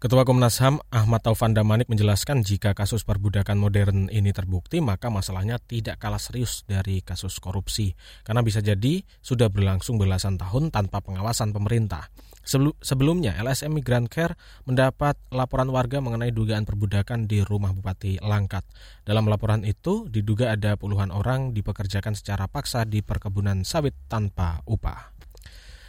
Ketua 0.05 0.29
Komnas 0.29 0.61
HAM 0.61 0.85
Ahmad 0.93 1.25
Taufan 1.25 1.57
Damanik 1.57 1.89
menjelaskan 1.89 2.45
jika 2.45 2.77
kasus 2.77 3.09
perbudakan 3.09 3.57
modern 3.57 4.13
ini 4.13 4.37
terbukti 4.37 4.85
maka 4.85 5.09
masalahnya 5.09 5.57
tidak 5.57 5.97
kalah 5.97 6.21
serius 6.21 6.61
dari 6.69 7.01
kasus 7.01 7.41
korupsi 7.41 7.97
karena 8.21 8.45
bisa 8.45 8.61
jadi 8.61 9.01
sudah 9.25 9.49
berlangsung 9.49 9.97
belasan 9.97 10.37
tahun 10.37 10.69
tanpa 10.69 11.01
pengawasan 11.01 11.57
pemerintah. 11.57 12.13
Sebelumnya 12.85 13.41
LSM 13.41 13.81
Migrant 13.81 14.13
Care 14.13 14.37
mendapat 14.69 15.17
laporan 15.33 15.73
warga 15.73 16.05
mengenai 16.05 16.37
dugaan 16.37 16.69
perbudakan 16.69 17.25
di 17.25 17.41
rumah 17.41 17.73
Bupati 17.73 18.21
Langkat. 18.21 18.69
Dalam 19.09 19.25
laporan 19.25 19.65
itu 19.65 20.05
diduga 20.13 20.53
ada 20.53 20.77
puluhan 20.77 21.09
orang 21.09 21.57
dipekerjakan 21.57 22.13
secara 22.13 22.45
paksa 22.45 22.85
di 22.85 23.01
perkebunan 23.01 23.65
sawit 23.65 23.97
tanpa 24.13 24.61
upah. 24.69 25.14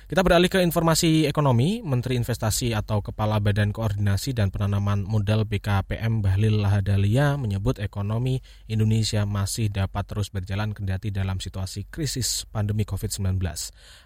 Kita 0.06 0.22
beralih 0.22 0.54
ke 0.54 0.62
informasi 0.62 1.26
ekonomi. 1.26 1.82
Menteri 1.82 2.14
Investasi 2.14 2.78
atau 2.78 3.02
Kepala 3.02 3.42
Badan 3.42 3.74
Koordinasi 3.74 4.38
dan 4.38 4.54
Penanaman 4.54 5.02
Modal 5.02 5.50
BKPM 5.50 6.22
Bahlil 6.22 6.62
Lahadalia 6.62 7.34
menyebut 7.42 7.82
ekonomi 7.82 8.38
Indonesia 8.70 9.26
masih 9.26 9.74
dapat 9.74 10.06
terus 10.06 10.30
berjalan 10.30 10.78
kendati 10.78 11.10
dalam 11.10 11.42
situasi 11.42 11.90
krisis 11.90 12.46
pandemi 12.54 12.86
COVID-19. 12.86 13.42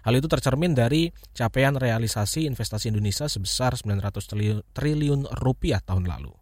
Hal 0.00 0.14
itu 0.16 0.24
tercermin 0.24 0.72
dari 0.72 1.12
capaian 1.36 1.76
realisasi 1.76 2.48
investasi 2.48 2.88
Indonesia 2.88 3.28
sebesar 3.28 3.76
900 3.76 4.72
triliun 4.72 5.28
rupiah 5.36 5.84
tahun 5.84 6.08
lalu. 6.08 6.32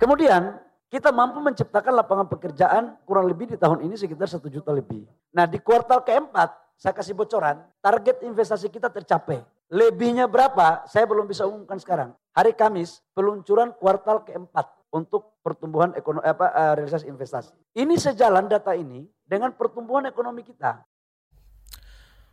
Kemudian 0.00 0.56
kita 0.88 1.12
mampu 1.12 1.44
menciptakan 1.44 2.00
lapangan 2.00 2.32
pekerjaan 2.32 2.96
kurang 3.04 3.28
lebih 3.28 3.52
di 3.52 3.60
tahun 3.60 3.84
ini 3.84 3.92
sekitar 3.92 4.24
satu 4.24 4.48
juta 4.48 4.72
lebih. 4.72 5.04
Nah 5.36 5.44
di 5.44 5.60
kuartal 5.60 6.00
keempat 6.00 6.61
saya 6.82 6.98
kasih 6.98 7.14
bocoran, 7.14 7.62
target 7.78 8.26
investasi 8.26 8.66
kita 8.66 8.90
tercapai. 8.90 9.38
Lebihnya 9.70 10.26
berapa? 10.26 10.82
Saya 10.90 11.06
belum 11.06 11.30
bisa 11.30 11.46
umumkan 11.46 11.78
sekarang. 11.78 12.10
Hari 12.34 12.58
Kamis, 12.58 12.98
peluncuran 13.14 13.70
kuartal 13.78 14.26
keempat 14.26 14.66
untuk 14.90 15.38
pertumbuhan 15.46 15.94
ekonomi 15.94 16.26
apa 16.26 16.50
uh, 16.50 16.72
realisasi 16.74 17.06
investasi. 17.06 17.54
Ini 17.78 17.94
sejalan 17.94 18.50
data 18.50 18.74
ini 18.74 19.06
dengan 19.22 19.54
pertumbuhan 19.54 20.10
ekonomi 20.10 20.42
kita. 20.42 20.82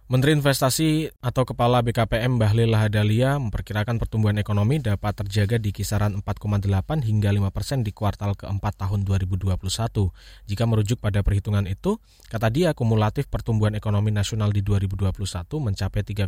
Menteri 0.10 0.34
Investasi 0.34 1.06
atau 1.22 1.46
Kepala 1.46 1.86
BKPM 1.86 2.42
Bahlil 2.42 2.74
Lahadalia 2.74 3.38
memperkirakan 3.38 4.01
pertumbuhan 4.01 4.42
ekonomi 4.42 4.82
dapat 4.82 5.22
terjaga 5.22 5.62
di 5.62 5.70
kisaran 5.70 6.18
4,8 6.25 6.66
hingga 7.06 7.30
5 7.30 7.54
persen 7.54 7.86
di 7.86 7.94
kuartal 7.94 8.34
keempat 8.34 8.82
tahun 8.82 9.06
2021. 9.06 9.54
Jika 10.50 10.63
merujuk 10.66 10.98
pada 10.98 11.22
perhitungan 11.22 11.70
itu, 11.70 12.01
kata 12.25 12.50
dia 12.50 12.74
kumulatif 12.74 13.30
pertumbuhan 13.30 13.78
ekonomi 13.78 14.10
nasional 14.10 14.50
di 14.50 14.66
2021 14.66 15.13
mencapai 15.62 16.01
3,75 16.01 16.25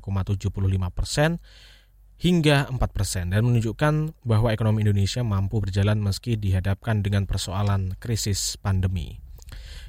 persen 0.93 1.41
hingga 2.21 2.69
4 2.69 2.77
persen 2.77 3.33
dan 3.33 3.41
menunjukkan 3.49 4.13
bahwa 4.21 4.53
ekonomi 4.53 4.85
Indonesia 4.85 5.25
mampu 5.25 5.57
berjalan 5.57 5.97
meski 5.97 6.37
dihadapkan 6.37 7.01
dengan 7.01 7.25
persoalan 7.25 7.97
krisis 7.97 8.61
pandemi. 8.61 9.30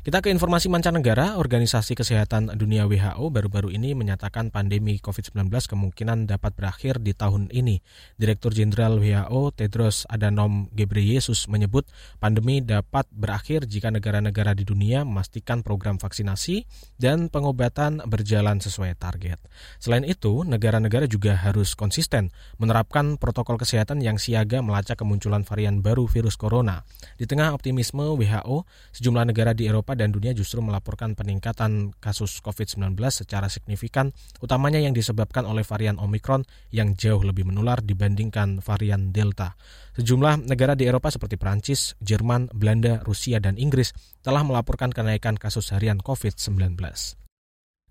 Kita 0.03 0.19
ke 0.19 0.35
informasi 0.35 0.67
mancanegara, 0.67 1.39
Organisasi 1.39 1.95
Kesehatan 1.95 2.59
Dunia 2.59 2.91
WHO 2.91 3.23
baru-baru 3.31 3.71
ini 3.71 3.95
menyatakan 3.95 4.51
pandemi 4.51 4.99
COVID-19 4.99 5.47
kemungkinan 5.47 6.27
dapat 6.27 6.59
berakhir 6.59 6.99
di 6.99 7.15
tahun 7.15 7.47
ini. 7.55 7.79
Direktur 8.19 8.51
Jenderal 8.51 8.99
WHO 8.99 9.55
Tedros 9.55 10.03
Adhanom 10.11 10.67
Ghebreyesus 10.75 11.47
menyebut 11.47 11.87
pandemi 12.19 12.59
dapat 12.59 13.07
berakhir 13.15 13.71
jika 13.71 13.95
negara-negara 13.95 14.59
di 14.59 14.67
dunia 14.67 15.07
memastikan 15.07 15.63
program 15.63 16.03
vaksinasi 16.03 16.67
dan 16.99 17.31
pengobatan 17.31 18.03
berjalan 18.03 18.59
sesuai 18.59 18.99
target. 18.99 19.39
Selain 19.79 20.03
itu, 20.03 20.43
negara-negara 20.43 21.07
juga 21.07 21.39
harus 21.39 21.79
konsisten 21.79 22.35
menerapkan 22.59 23.23
protokol 23.23 23.55
kesehatan 23.55 24.03
yang 24.03 24.19
siaga 24.19 24.67
melacak 24.67 24.99
kemunculan 24.99 25.47
varian 25.47 25.79
baru 25.79 26.11
virus 26.11 26.35
corona. 26.35 26.83
Di 27.15 27.31
tengah 27.31 27.55
optimisme 27.55 28.03
WHO, 28.19 28.67
sejumlah 28.99 29.31
negara 29.31 29.55
di 29.55 29.71
Eropa 29.71 29.92
Eropa 29.93 30.09
dan 30.09 30.17
dunia 30.17 30.33
justru 30.33 30.65
melaporkan 30.65 31.13
peningkatan 31.13 31.93
kasus 32.01 32.41
COVID-19 32.41 32.97
secara 33.13 33.53
signifikan, 33.53 34.09
utamanya 34.41 34.81
yang 34.81 34.97
disebabkan 34.97 35.45
oleh 35.45 35.61
varian 35.69 36.01
Omicron 36.01 36.49
yang 36.73 36.97
jauh 36.97 37.21
lebih 37.21 37.45
menular 37.45 37.85
dibandingkan 37.85 38.65
varian 38.65 39.13
Delta. 39.13 39.53
Sejumlah 39.93 40.49
negara 40.49 40.73
di 40.73 40.89
Eropa 40.89 41.13
seperti 41.13 41.37
Prancis, 41.37 41.93
Jerman, 42.01 42.49
Belanda, 42.57 43.05
Rusia, 43.05 43.37
dan 43.37 43.61
Inggris 43.61 43.93
telah 44.25 44.41
melaporkan 44.41 44.89
kenaikan 44.89 45.37
kasus 45.37 45.77
harian 45.77 46.01
COVID-19. 46.01 47.21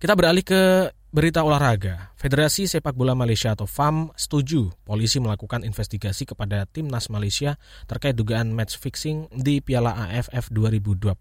Kita 0.02 0.18
beralih 0.18 0.42
ke 0.42 0.90
Berita 1.12 1.44
olahraga, 1.44 2.16
Federasi 2.16 2.72
Sepak 2.72 2.96
Bola 2.96 3.12
Malaysia 3.12 3.52
atau 3.52 3.68
FAM 3.68 4.16
setuju 4.16 4.72
polisi 4.88 5.20
melakukan 5.20 5.60
investigasi 5.68 6.24
kepada 6.24 6.64
timnas 6.72 7.12
Malaysia 7.12 7.60
terkait 7.84 8.16
dugaan 8.16 8.56
match 8.56 8.80
fixing 8.80 9.28
di 9.36 9.60
Piala 9.60 9.92
AFF 10.08 10.48
2020. 10.56 11.12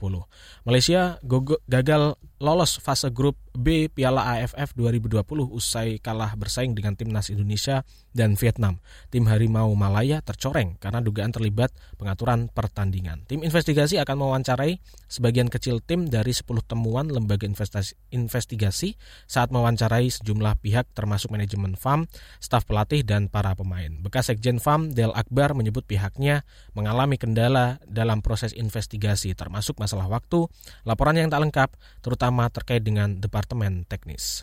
Malaysia 0.62 1.18
gagal 1.66 2.14
lolos 2.38 2.78
fase 2.78 3.10
grup 3.10 3.34
B 3.50 3.90
Piala 3.90 4.38
AFF 4.38 4.78
2020 4.78 5.26
usai 5.50 5.98
kalah 5.98 6.38
bersaing 6.38 6.70
dengan 6.78 6.94
timnas 6.94 7.34
Indonesia 7.34 7.82
dan 8.10 8.34
Vietnam. 8.34 8.82
Tim 9.10 9.26
Harimau 9.30 9.70
Malaya 9.78 10.22
tercoreng 10.22 10.78
karena 10.82 10.98
dugaan 10.98 11.30
terlibat 11.30 11.70
pengaturan 11.96 12.50
pertandingan. 12.50 13.26
Tim 13.26 13.46
investigasi 13.46 13.98
akan 14.02 14.16
mewawancarai 14.26 14.82
sebagian 15.06 15.46
kecil 15.46 15.78
tim 15.82 16.10
dari 16.10 16.34
10 16.34 16.46
temuan 16.66 17.10
lembaga 17.10 17.46
investasi, 17.46 17.94
investigasi 18.14 18.98
saat 19.30 19.54
mewawancarai 19.54 20.10
sejumlah 20.10 20.58
pihak 20.62 20.90
termasuk 20.94 21.30
manajemen 21.30 21.78
FAM, 21.78 22.10
staf 22.42 22.66
pelatih 22.66 23.06
dan 23.06 23.30
para 23.30 23.54
pemain. 23.54 23.90
Bekas 24.02 24.30
Sekjen 24.30 24.58
FAM 24.58 24.90
Del 24.94 25.14
Akbar 25.14 25.54
menyebut 25.54 25.86
pihaknya 25.86 26.42
mengalami 26.74 27.18
kendala 27.18 27.78
dalam 27.86 28.22
proses 28.22 28.54
investigasi 28.54 29.34
termasuk 29.34 29.78
masalah 29.78 30.10
waktu, 30.10 30.50
laporan 30.82 31.18
yang 31.18 31.30
tak 31.30 31.42
lengkap, 31.42 31.70
terutama 32.02 32.50
terkait 32.50 32.82
dengan 32.82 33.18
Departemen 33.18 33.86
Teknis. 33.86 34.42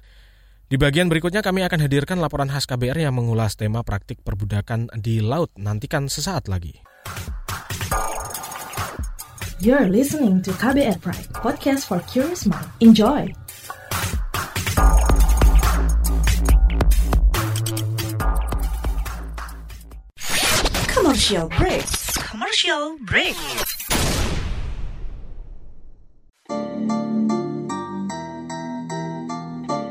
Di 0.67 0.75
bagian 0.75 1.07
berikutnya 1.07 1.39
kami 1.39 1.63
akan 1.63 1.87
hadirkan 1.87 2.19
laporan 2.19 2.51
khas 2.51 2.67
KBR 2.67 2.99
yang 2.99 3.15
mengulas 3.15 3.55
tema 3.55 3.87
praktik 3.87 4.19
perbudakan 4.19 4.91
di 4.99 5.23
laut. 5.23 5.47
Nantikan 5.55 6.11
sesaat 6.11 6.51
lagi. 6.51 6.83
You're 9.63 9.87
listening 9.87 10.43
to 10.43 10.51
KBR 10.51 10.99
Pride, 10.99 11.31
podcast 11.39 11.87
for 11.87 12.03
curious 12.11 12.43
mind. 12.43 12.67
Enjoy! 12.83 13.31
Commercial 20.91 21.47
break. 21.55 21.87
Commercial 22.27 22.99
break. 23.07 23.39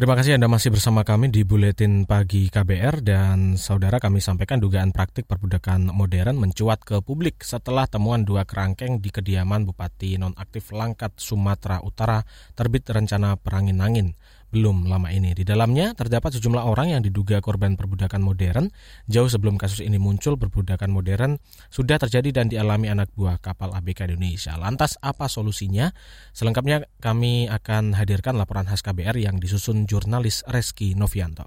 Terima 0.00 0.16
kasih 0.16 0.40
Anda 0.40 0.48
masih 0.48 0.72
bersama 0.72 1.04
kami 1.04 1.28
di 1.28 1.44
Buletin 1.44 2.08
Pagi 2.08 2.48
KBR 2.48 3.04
dan 3.04 3.60
saudara 3.60 4.00
kami 4.00 4.24
sampaikan 4.24 4.56
dugaan 4.56 4.96
praktik 4.96 5.28
perbudakan 5.28 5.92
modern 5.92 6.40
mencuat 6.40 6.80
ke 6.88 7.04
publik 7.04 7.44
setelah 7.44 7.84
temuan 7.84 8.24
dua 8.24 8.48
kerangkeng 8.48 9.04
di 9.04 9.12
kediaman 9.12 9.68
Bupati 9.68 10.16
Nonaktif 10.16 10.72
Langkat, 10.72 11.20
Sumatera 11.20 11.84
Utara 11.84 12.24
terbit 12.56 12.88
rencana 12.88 13.36
perangin-angin 13.36 14.16
belum 14.50 14.90
lama 14.90 15.08
ini. 15.14 15.32
Di 15.32 15.46
dalamnya 15.46 15.94
terdapat 15.94 16.36
sejumlah 16.36 16.66
orang 16.66 16.98
yang 16.98 17.02
diduga 17.06 17.38
korban 17.38 17.78
perbudakan 17.78 18.20
modern. 18.20 18.68
Jauh 19.06 19.30
sebelum 19.30 19.56
kasus 19.56 19.80
ini 19.80 19.96
muncul, 19.96 20.34
perbudakan 20.34 20.90
modern 20.90 21.38
sudah 21.70 21.96
terjadi 22.02 22.42
dan 22.42 22.46
dialami 22.50 22.90
anak 22.90 23.14
buah 23.14 23.38
kapal 23.38 23.70
ABK 23.70 24.10
Indonesia. 24.10 24.58
Lantas 24.58 24.98
apa 25.00 25.30
solusinya? 25.30 25.94
Selengkapnya 26.34 26.90
kami 26.98 27.46
akan 27.46 27.94
hadirkan 27.94 28.34
laporan 28.34 28.66
khas 28.66 28.82
KBR 28.82 29.16
yang 29.22 29.38
disusun 29.38 29.86
jurnalis 29.86 30.42
Reski 30.50 30.98
Novianto. 30.98 31.46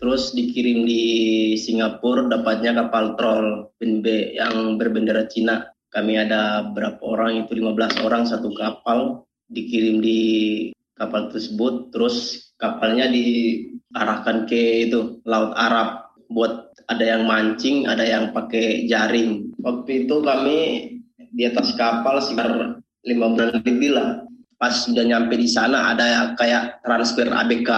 Terus 0.00 0.32
dikirim 0.32 0.88
di 0.88 1.02
Singapura 1.60 2.24
dapatnya 2.24 2.72
kapal 2.72 3.20
troll 3.20 3.68
BNB 3.76 4.32
yang 4.32 4.80
berbendera 4.80 5.28
Cina. 5.28 5.76
Kami 5.92 6.16
ada 6.16 6.64
berapa 6.72 7.02
orang 7.04 7.44
itu 7.44 7.52
15 7.52 8.00
orang 8.08 8.24
satu 8.24 8.48
kapal 8.56 9.28
dikirim 9.50 10.00
di 10.00 10.20
kapal 11.00 11.32
tersebut 11.32 11.88
terus 11.88 12.16
kapalnya 12.60 13.08
diarahkan 13.08 14.44
ke 14.44 14.92
itu 14.92 15.24
laut 15.24 15.56
Arab 15.56 16.12
buat 16.28 16.70
ada 16.92 17.16
yang 17.16 17.24
mancing 17.24 17.88
ada 17.88 18.04
yang 18.04 18.36
pakai 18.36 18.84
jaring. 18.84 19.48
Waktu 19.64 20.04
itu 20.06 20.20
kami 20.20 20.58
di 21.32 21.42
atas 21.48 21.72
kapal 21.80 22.20
sekitar 22.20 22.82
lima 23.08 23.26
bulan 23.32 23.56
lebih 23.56 23.96
lah. 23.96 24.28
Pas 24.60 24.84
sudah 24.84 25.08
nyampe 25.08 25.40
di 25.40 25.48
sana 25.48 25.96
ada 25.96 26.36
kayak 26.36 26.84
transfer 26.84 27.32
ABK 27.32 27.70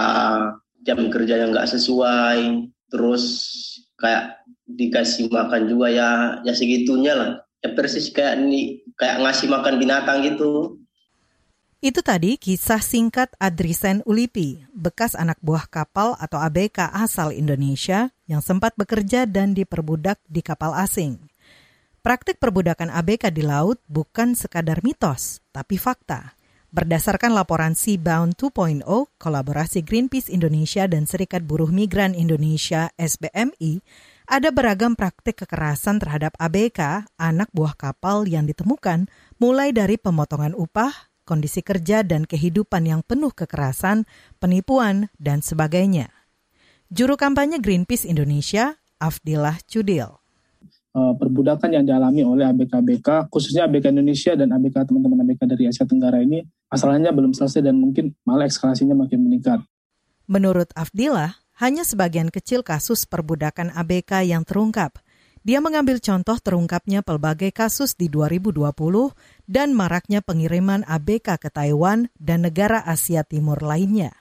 jam 0.83 0.99
kerja 1.07 1.39
yang 1.39 1.55
nggak 1.55 1.71
sesuai 1.71 2.67
terus 2.91 3.23
kayak 3.95 4.43
dikasih 4.67 5.31
makan 5.31 5.71
juga 5.71 5.87
ya 5.87 6.09
ya 6.43 6.51
segitunya 6.51 7.15
lah. 7.15 7.31
Ya 7.63 7.71
persis 7.71 8.11
kayak 8.11 8.43
ini 8.43 8.83
kayak 8.99 9.23
ngasih 9.23 9.47
makan 9.47 9.79
binatang 9.79 10.27
gitu 10.27 10.82
itu 11.83 11.99
tadi 11.99 12.39
kisah 12.39 12.79
singkat 12.79 13.35
Adrisen 13.43 13.99
Ulipi, 14.07 14.63
bekas 14.71 15.19
anak 15.19 15.35
buah 15.43 15.67
kapal 15.67 16.15
atau 16.15 16.39
ABK 16.39 16.79
asal 16.95 17.35
Indonesia 17.35 18.07
yang 18.23 18.39
sempat 18.39 18.71
bekerja 18.79 19.27
dan 19.27 19.51
diperbudak 19.51 20.15
di 20.23 20.39
kapal 20.39 20.71
asing. 20.79 21.19
Praktik 21.99 22.39
perbudakan 22.39 22.87
ABK 22.87 23.35
di 23.35 23.43
laut 23.43 23.83
bukan 23.91 24.31
sekadar 24.31 24.79
mitos, 24.79 25.43
tapi 25.51 25.75
fakta. 25.75 26.39
Berdasarkan 26.71 27.35
laporan 27.35 27.75
Seabound 27.75 28.39
2.0, 28.39 28.87
kolaborasi 29.19 29.83
Greenpeace 29.83 30.31
Indonesia 30.31 30.87
dan 30.87 31.03
Serikat 31.03 31.43
Buruh 31.43 31.67
Migran 31.67 32.15
Indonesia 32.15 32.95
SBMI, 32.95 33.83
ada 34.23 34.55
beragam 34.55 34.95
praktik 34.95 35.43
kekerasan 35.43 35.99
terhadap 35.99 36.31
ABK, 36.39 37.11
anak 37.19 37.51
buah 37.51 37.75
kapal 37.75 38.23
yang 38.23 38.47
ditemukan, 38.47 39.11
mulai 39.35 39.75
dari 39.75 39.99
pemotongan 39.99 40.55
upah, 40.55 41.12
kondisi 41.23 41.59
kerja 41.59 42.03
dan 42.03 42.27
kehidupan 42.27 42.87
yang 42.87 43.01
penuh 43.03 43.31
kekerasan, 43.31 44.07
penipuan, 44.37 45.11
dan 45.19 45.43
sebagainya. 45.43 46.11
Juru 46.93 47.17
kampanye 47.17 47.57
Greenpeace 47.57 48.05
Indonesia, 48.05 48.77
Afdillah 49.01 49.59
Cudil. 49.65 50.21
Uh, 50.93 51.17
perbudakan 51.17 51.73
yang 51.73 51.89
dialami 51.89 52.21
oleh 52.21 52.45
ABK-ABK, 52.53 53.33
khususnya 53.33 53.65
ABK 53.65 53.89
Indonesia 53.89 54.37
dan 54.37 54.53
ABK 54.53 54.85
teman-teman 54.85 55.25
ABK 55.25 55.41
dari 55.49 55.65
Asia 55.65 55.89
Tenggara 55.89 56.21
ini, 56.21 56.45
masalahnya 56.69 57.09
belum 57.09 57.33
selesai 57.33 57.65
dan 57.65 57.81
mungkin 57.81 58.13
malah 58.21 58.45
eskalasinya 58.45 58.93
makin 58.93 59.25
meningkat. 59.25 59.65
Menurut 60.29 60.69
Afdillah, 60.77 61.43
hanya 61.59 61.83
sebagian 61.83 62.31
kecil 62.31 62.63
kasus 62.63 63.05
perbudakan 63.05 63.73
ABK 63.75 64.23
yang 64.25 64.47
terungkap. 64.47 65.02
Dia 65.43 65.59
mengambil 65.59 65.99
contoh 65.99 66.39
terungkapnya 66.39 67.03
pelbagai 67.03 67.51
kasus 67.51 67.99
di 67.99 68.07
2020 68.07 68.63
dan 69.43 69.75
maraknya 69.75 70.23
pengiriman 70.23 70.87
ABK 70.87 71.35
ke 71.35 71.51
Taiwan 71.51 72.07
dan 72.15 72.47
negara 72.47 72.79
Asia 72.79 73.27
Timur 73.27 73.59
lainnya. 73.59 74.15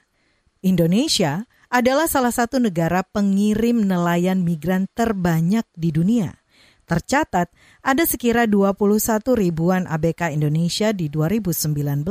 Indonesia 0.67 1.47
adalah 1.71 2.11
salah 2.11 2.35
satu 2.35 2.59
negara 2.59 3.07
pengirim 3.07 3.87
nelayan 3.87 4.43
migran 4.43 4.91
terbanyak 4.99 5.63
di 5.79 5.95
dunia. 5.95 6.43
Tercatat 6.91 7.55
ada 7.87 8.03
sekira 8.03 8.51
21 8.51 9.23
ribuan 9.39 9.87
ABK 9.87 10.35
Indonesia 10.35 10.91
di 10.91 11.07
2019. 11.07 12.03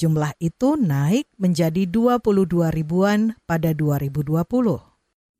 Jumlah 0.00 0.32
itu 0.40 0.80
naik 0.80 1.28
menjadi 1.36 1.84
22 1.84 2.72
ribuan 2.72 3.36
pada 3.44 3.76
2020. 3.76 4.91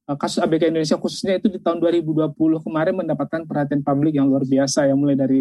Eh, 0.02 0.16
kasus 0.18 0.42
ABK 0.42 0.74
Indonesia 0.74 0.98
khususnya 0.98 1.38
itu 1.38 1.46
di 1.46 1.62
tahun 1.62 1.78
2020 1.78 2.34
kemarin 2.66 2.94
mendapatkan 2.98 3.46
perhatian 3.46 3.86
publik 3.86 4.18
yang 4.18 4.26
luar 4.26 4.42
biasa 4.42 4.90
ya. 4.90 4.98
Mulai 4.98 5.14
dari 5.14 5.40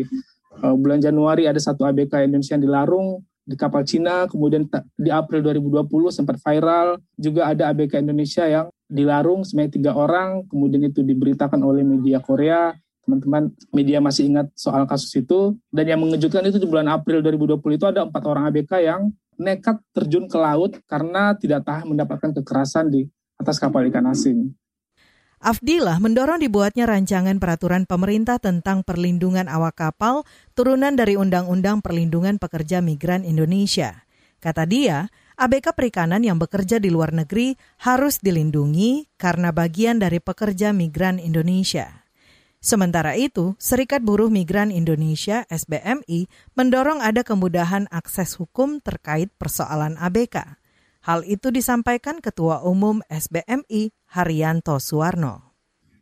uh, 0.61 0.77
bulan 0.77 1.01
Januari 1.01 1.49
ada 1.49 1.57
satu 1.57 1.81
ABK 1.81 2.29
Indonesia 2.29 2.53
yang 2.53 2.65
dilarung 2.69 3.07
di 3.41 3.57
kapal 3.57 3.81
Cina 3.81 4.29
kemudian 4.29 4.69
di 5.01 5.09
April 5.09 5.41
2020 5.41 5.89
sempat 6.13 6.37
viral. 6.37 7.01
Juga 7.17 7.49
ada 7.49 7.73
ABK 7.73 8.05
Indonesia 8.05 8.45
yang 8.45 8.69
dilarung 8.85 9.41
sebanyak 9.41 9.81
tiga 9.81 9.97
orang 9.97 10.45
kemudian 10.45 10.85
itu 10.85 11.01
diberitakan 11.01 11.57
oleh 11.65 11.81
media 11.81 12.21
Korea. 12.21 12.77
Teman-teman 13.01 13.49
media 13.73 13.97
masih 13.97 14.29
ingat 14.29 14.53
soal 14.53 14.85
kasus 14.85 15.09
itu. 15.17 15.57
Dan 15.73 15.89
yang 15.89 16.05
mengejutkan 16.05 16.45
itu 16.45 16.61
di 16.61 16.69
bulan 16.69 16.85
April 16.85 17.25
2020 17.25 17.81
itu 17.81 17.85
ada 17.89 18.05
empat 18.05 18.23
orang 18.29 18.45
ABK 18.53 18.77
yang 18.85 19.09
nekat 19.41 19.81
terjun 19.89 20.29
ke 20.29 20.37
laut 20.37 20.77
karena 20.85 21.33
tidak 21.33 21.65
tahan 21.65 21.89
mendapatkan 21.89 22.29
kekerasan 22.37 22.93
di 22.93 23.09
atas 23.41 23.57
kapal 23.57 23.89
ikan 23.89 24.05
asing. 24.07 24.53
Afdillah 25.41 25.97
mendorong 25.97 26.37
dibuatnya 26.37 26.85
rancangan 26.85 27.41
peraturan 27.41 27.89
pemerintah 27.89 28.37
tentang 28.37 28.85
perlindungan 28.85 29.49
awak 29.49 29.81
kapal 29.81 30.21
turunan 30.53 30.93
dari 30.93 31.17
Undang-Undang 31.17 31.81
Perlindungan 31.81 32.37
Pekerja 32.37 32.77
Migran 32.77 33.25
Indonesia. 33.25 34.05
Kata 34.37 34.69
dia, 34.69 35.09
ABK 35.41 35.73
perikanan 35.73 36.21
yang 36.21 36.37
bekerja 36.37 36.77
di 36.77 36.93
luar 36.93 37.09
negeri 37.09 37.57
harus 37.81 38.21
dilindungi 38.21 39.09
karena 39.17 39.49
bagian 39.49 39.97
dari 39.97 40.21
pekerja 40.21 40.69
migran 40.77 41.17
Indonesia. 41.17 42.05
Sementara 42.61 43.17
itu, 43.17 43.57
Serikat 43.57 44.05
Buruh 44.05 44.29
Migran 44.29 44.69
Indonesia 44.69 45.49
(SBMI) 45.49 46.29
mendorong 46.53 47.01
ada 47.01 47.25
kemudahan 47.25 47.89
akses 47.89 48.37
hukum 48.37 48.77
terkait 48.77 49.33
persoalan 49.41 49.97
ABK. 49.97 50.60
Hal 51.01 51.25
itu 51.25 51.49
disampaikan 51.49 52.21
Ketua 52.21 52.61
Umum 52.61 53.01
SBMI 53.09 53.89
Haryanto 54.13 54.77
Suwarno. 54.77 55.49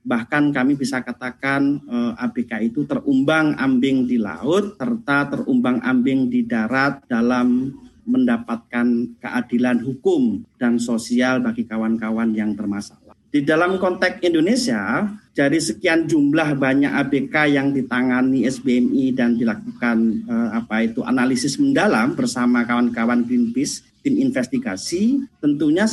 Bahkan 0.04 0.52
kami 0.52 0.76
bisa 0.76 1.00
katakan 1.00 1.80
eh, 1.88 2.24
ABK 2.24 2.68
itu 2.68 2.84
terumbang-ambing 2.84 4.04
di 4.04 4.20
laut 4.20 4.76
serta 4.76 5.32
terumbang-ambing 5.32 6.28
di 6.28 6.44
darat 6.44 7.08
dalam 7.08 7.72
mendapatkan 8.04 9.16
keadilan 9.24 9.80
hukum 9.88 10.44
dan 10.60 10.76
sosial 10.84 11.40
bagi 11.40 11.64
kawan-kawan 11.64 12.36
yang 12.36 12.52
bermasalah. 12.60 13.16
Di 13.30 13.46
dalam 13.46 13.78
konteks 13.78 14.26
Indonesia, 14.26 15.06
dari 15.32 15.62
sekian 15.62 16.10
jumlah 16.10 16.58
banyak 16.58 16.90
ABK 16.90 17.56
yang 17.56 17.70
ditangani 17.72 18.44
SBMI 18.50 19.16
dan 19.16 19.40
dilakukan 19.40 20.28
eh, 20.28 20.50
apa 20.60 20.84
itu 20.84 21.08
analisis 21.08 21.56
mendalam 21.56 22.20
bersama 22.20 22.68
kawan-kawan 22.68 23.24
Greenpeace, 23.24 23.89
tim 24.04 24.20
investigasi, 24.20 25.24
tentunya 25.40 25.86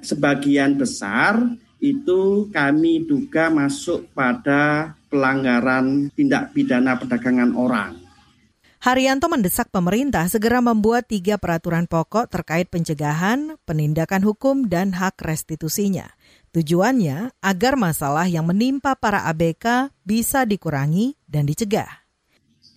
sebagian 0.00 0.76
besar 0.76 1.38
itu 1.80 2.52
kami 2.52 3.08
duga 3.08 3.48
masuk 3.48 4.12
pada 4.12 4.94
pelanggaran 5.08 6.12
tindak 6.12 6.52
pidana 6.52 7.00
perdagangan 7.00 7.56
orang. 7.56 7.96
Haryanto 8.80 9.28
mendesak 9.28 9.68
pemerintah 9.68 10.24
segera 10.32 10.64
membuat 10.64 11.04
tiga 11.04 11.36
peraturan 11.36 11.84
pokok 11.84 12.32
terkait 12.32 12.64
pencegahan, 12.72 13.60
penindakan 13.68 14.24
hukum, 14.24 14.72
dan 14.72 14.96
hak 14.96 15.20
restitusinya. 15.20 16.08
Tujuannya 16.56 17.36
agar 17.44 17.76
masalah 17.76 18.24
yang 18.24 18.48
menimpa 18.48 18.96
para 18.96 19.28
ABK 19.28 19.92
bisa 20.00 20.48
dikurangi 20.48 21.12
dan 21.28 21.44
dicegah. 21.44 21.99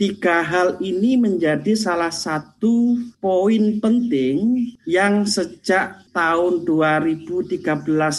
Tiga 0.03 0.43
hal 0.43 0.83
ini 0.83 1.15
menjadi 1.15 1.79
salah 1.79 2.11
satu 2.11 2.99
poin 3.23 3.79
penting 3.79 4.67
yang 4.83 5.23
sejak 5.23 6.03
tahun 6.11 6.67
2013 6.67 7.63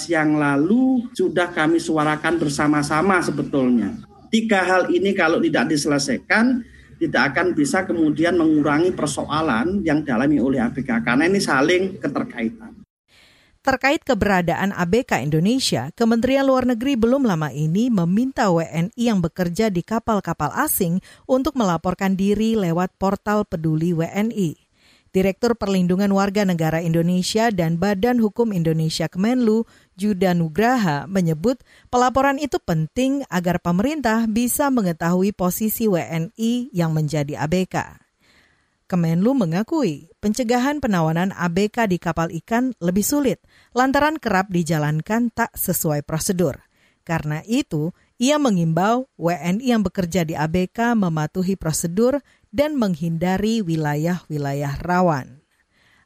yang 0.08 0.40
lalu 0.40 1.04
sudah 1.12 1.52
kami 1.52 1.76
suarakan 1.76 2.40
bersama-sama 2.40 3.20
sebetulnya. 3.20 4.00
Tiga 4.32 4.64
hal 4.64 4.88
ini 4.96 5.12
kalau 5.12 5.44
tidak 5.44 5.76
diselesaikan 5.76 6.64
tidak 6.96 7.36
akan 7.36 7.52
bisa 7.52 7.84
kemudian 7.84 8.40
mengurangi 8.40 8.88
persoalan 8.96 9.84
yang 9.84 10.00
dialami 10.00 10.40
oleh 10.40 10.64
ABK 10.64 11.04
karena 11.04 11.28
ini 11.28 11.36
saling 11.36 12.00
keterkaitan. 12.00 12.83
Terkait 13.64 14.04
keberadaan 14.04 14.76
ABK 14.76 15.24
Indonesia, 15.24 15.88
Kementerian 15.96 16.44
Luar 16.44 16.68
Negeri 16.68 17.00
belum 17.00 17.24
lama 17.24 17.48
ini 17.48 17.88
meminta 17.88 18.52
WNI 18.52 18.92
yang 18.92 19.24
bekerja 19.24 19.72
di 19.72 19.80
kapal-kapal 19.80 20.52
asing 20.52 21.00
untuk 21.24 21.56
melaporkan 21.56 22.12
diri 22.12 22.60
lewat 22.60 22.92
portal 23.00 23.48
Peduli 23.48 23.96
WNI. 23.96 24.60
Direktur 25.16 25.56
Perlindungan 25.56 26.12
Warga 26.12 26.44
Negara 26.44 26.84
Indonesia 26.84 27.48
dan 27.48 27.80
Badan 27.80 28.20
Hukum 28.20 28.52
Indonesia 28.52 29.08
Kemenlu, 29.08 29.64
Juda 29.96 30.36
Nugraha, 30.36 31.08
menyebut 31.08 31.56
pelaporan 31.88 32.36
itu 32.36 32.60
penting 32.60 33.24
agar 33.32 33.64
pemerintah 33.64 34.28
bisa 34.28 34.68
mengetahui 34.68 35.32
posisi 35.32 35.88
WNI 35.88 36.68
yang 36.68 36.92
menjadi 36.92 37.40
ABK. 37.48 38.04
Kemenlu 38.84 39.32
mengakui 39.32 40.12
pencegahan 40.20 40.76
penawanan 40.76 41.32
ABK 41.32 41.88
di 41.88 41.96
kapal 41.96 42.28
ikan 42.44 42.76
lebih 42.84 43.00
sulit 43.00 43.40
lantaran 43.74 44.16
kerap 44.22 44.48
dijalankan 44.48 45.34
tak 45.34 45.52
sesuai 45.58 46.06
prosedur. 46.06 46.62
Karena 47.04 47.44
itu, 47.44 47.92
ia 48.16 48.40
mengimbau 48.40 49.12
WNI 49.20 49.60
yang 49.60 49.84
bekerja 49.84 50.24
di 50.24 50.32
ABK 50.32 50.96
mematuhi 50.96 51.58
prosedur 51.58 52.22
dan 52.48 52.80
menghindari 52.80 53.60
wilayah-wilayah 53.60 54.80
rawan. 54.80 55.44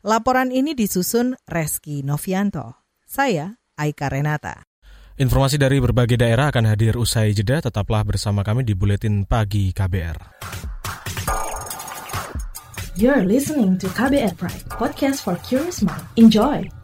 Laporan 0.03 0.51
ini 0.51 0.75
disusun 0.75 1.39
Reski 1.47 2.03
Novianto. 2.03 2.75
Saya 3.07 3.55
Aika 3.79 4.11
Renata. 4.11 4.65
Informasi 5.19 5.59
dari 5.59 5.83
berbagai 5.83 6.19
daerah 6.19 6.51
akan 6.51 6.65
hadir 6.71 6.95
usai 6.95 7.35
jeda. 7.35 7.63
Tetaplah 7.63 8.07
bersama 8.07 8.47
kami 8.47 8.63
di 8.63 8.75
Buletin 8.75 9.27
Pagi 9.27 9.75
KBR. 9.75 10.41
You're 12.99 13.23
listening 13.23 13.79
to 13.79 13.87
KBR 13.95 14.35
Pride, 14.35 14.67
podcast 14.75 15.23
for 15.23 15.39
curious 15.47 15.87
mind. 15.87 16.03
Enjoy! 16.19 16.78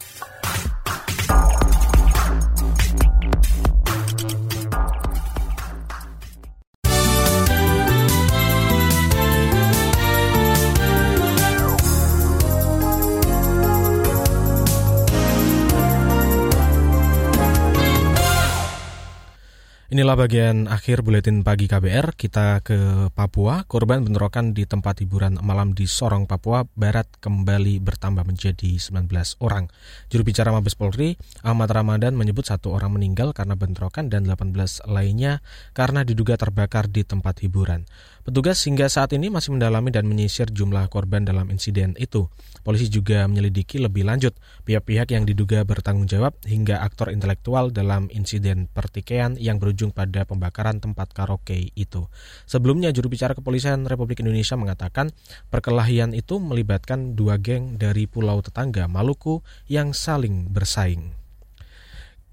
Inilah 19.95 20.19
bagian 20.19 20.67
akhir 20.67 21.07
buletin 21.07 21.47
pagi 21.47 21.71
KBR. 21.71 22.19
Kita 22.19 22.59
ke 22.67 23.07
Papua. 23.15 23.63
Korban 23.63 24.03
bentrokan 24.03 24.51
di 24.51 24.67
tempat 24.67 24.99
hiburan 24.99 25.39
malam 25.39 25.71
di 25.71 25.87
Sorong, 25.87 26.27
Papua 26.27 26.67
Barat 26.67 27.07
kembali 27.23 27.79
bertambah 27.79 28.27
menjadi 28.27 28.75
19 28.75 29.07
orang. 29.39 29.71
Juru 30.11 30.27
bicara 30.27 30.51
Mabes 30.51 30.75
Polri, 30.75 31.15
Ahmad 31.47 31.71
Ramadan 31.71 32.19
menyebut 32.19 32.43
satu 32.43 32.75
orang 32.75 32.99
meninggal 32.99 33.31
karena 33.39 33.55
bentrokan 33.55 34.11
dan 34.11 34.27
18 34.27 34.83
lainnya 34.91 35.47
karena 35.79 36.03
diduga 36.03 36.35
terbakar 36.35 36.91
di 36.91 37.07
tempat 37.07 37.47
hiburan. 37.47 37.87
Petugas 38.25 38.57
hingga 38.65 38.89
saat 38.89 39.13
ini 39.13 39.29
masih 39.29 39.53
mendalami 39.53 39.93
dan 39.93 40.09
menyisir 40.09 40.49
jumlah 40.49 40.89
korban 40.89 41.29
dalam 41.29 41.53
insiden 41.53 41.93
itu. 42.01 42.25
Polisi 42.65 42.89
juga 42.89 43.29
menyelidiki 43.29 43.77
lebih 43.77 44.09
lanjut 44.09 44.33
pihak-pihak 44.65 45.13
yang 45.13 45.29
diduga 45.29 45.61
bertanggung 45.69 46.09
jawab 46.09 46.33
hingga 46.49 46.81
aktor 46.81 47.13
intelektual 47.13 47.69
dalam 47.69 48.09
insiden 48.09 48.65
pertikaian 48.73 49.37
yang 49.37 49.61
berujung 49.61 49.93
pada 49.93 50.25
pembakaran 50.25 50.81
tempat 50.81 51.13
karaoke 51.13 51.69
itu. 51.77 52.09
Sebelumnya 52.49 52.97
juru 52.97 53.13
bicara 53.13 53.37
kepolisian 53.37 53.85
Republik 53.85 54.25
Indonesia 54.25 54.57
mengatakan 54.57 55.13
perkelahian 55.53 56.17
itu 56.17 56.41
melibatkan 56.41 57.13
dua 57.13 57.37
geng 57.37 57.77
dari 57.77 58.09
pulau 58.09 58.41
tetangga 58.41 58.89
Maluku 58.89 59.45
yang 59.69 59.93
saling 59.93 60.49
bersaing. 60.49 61.24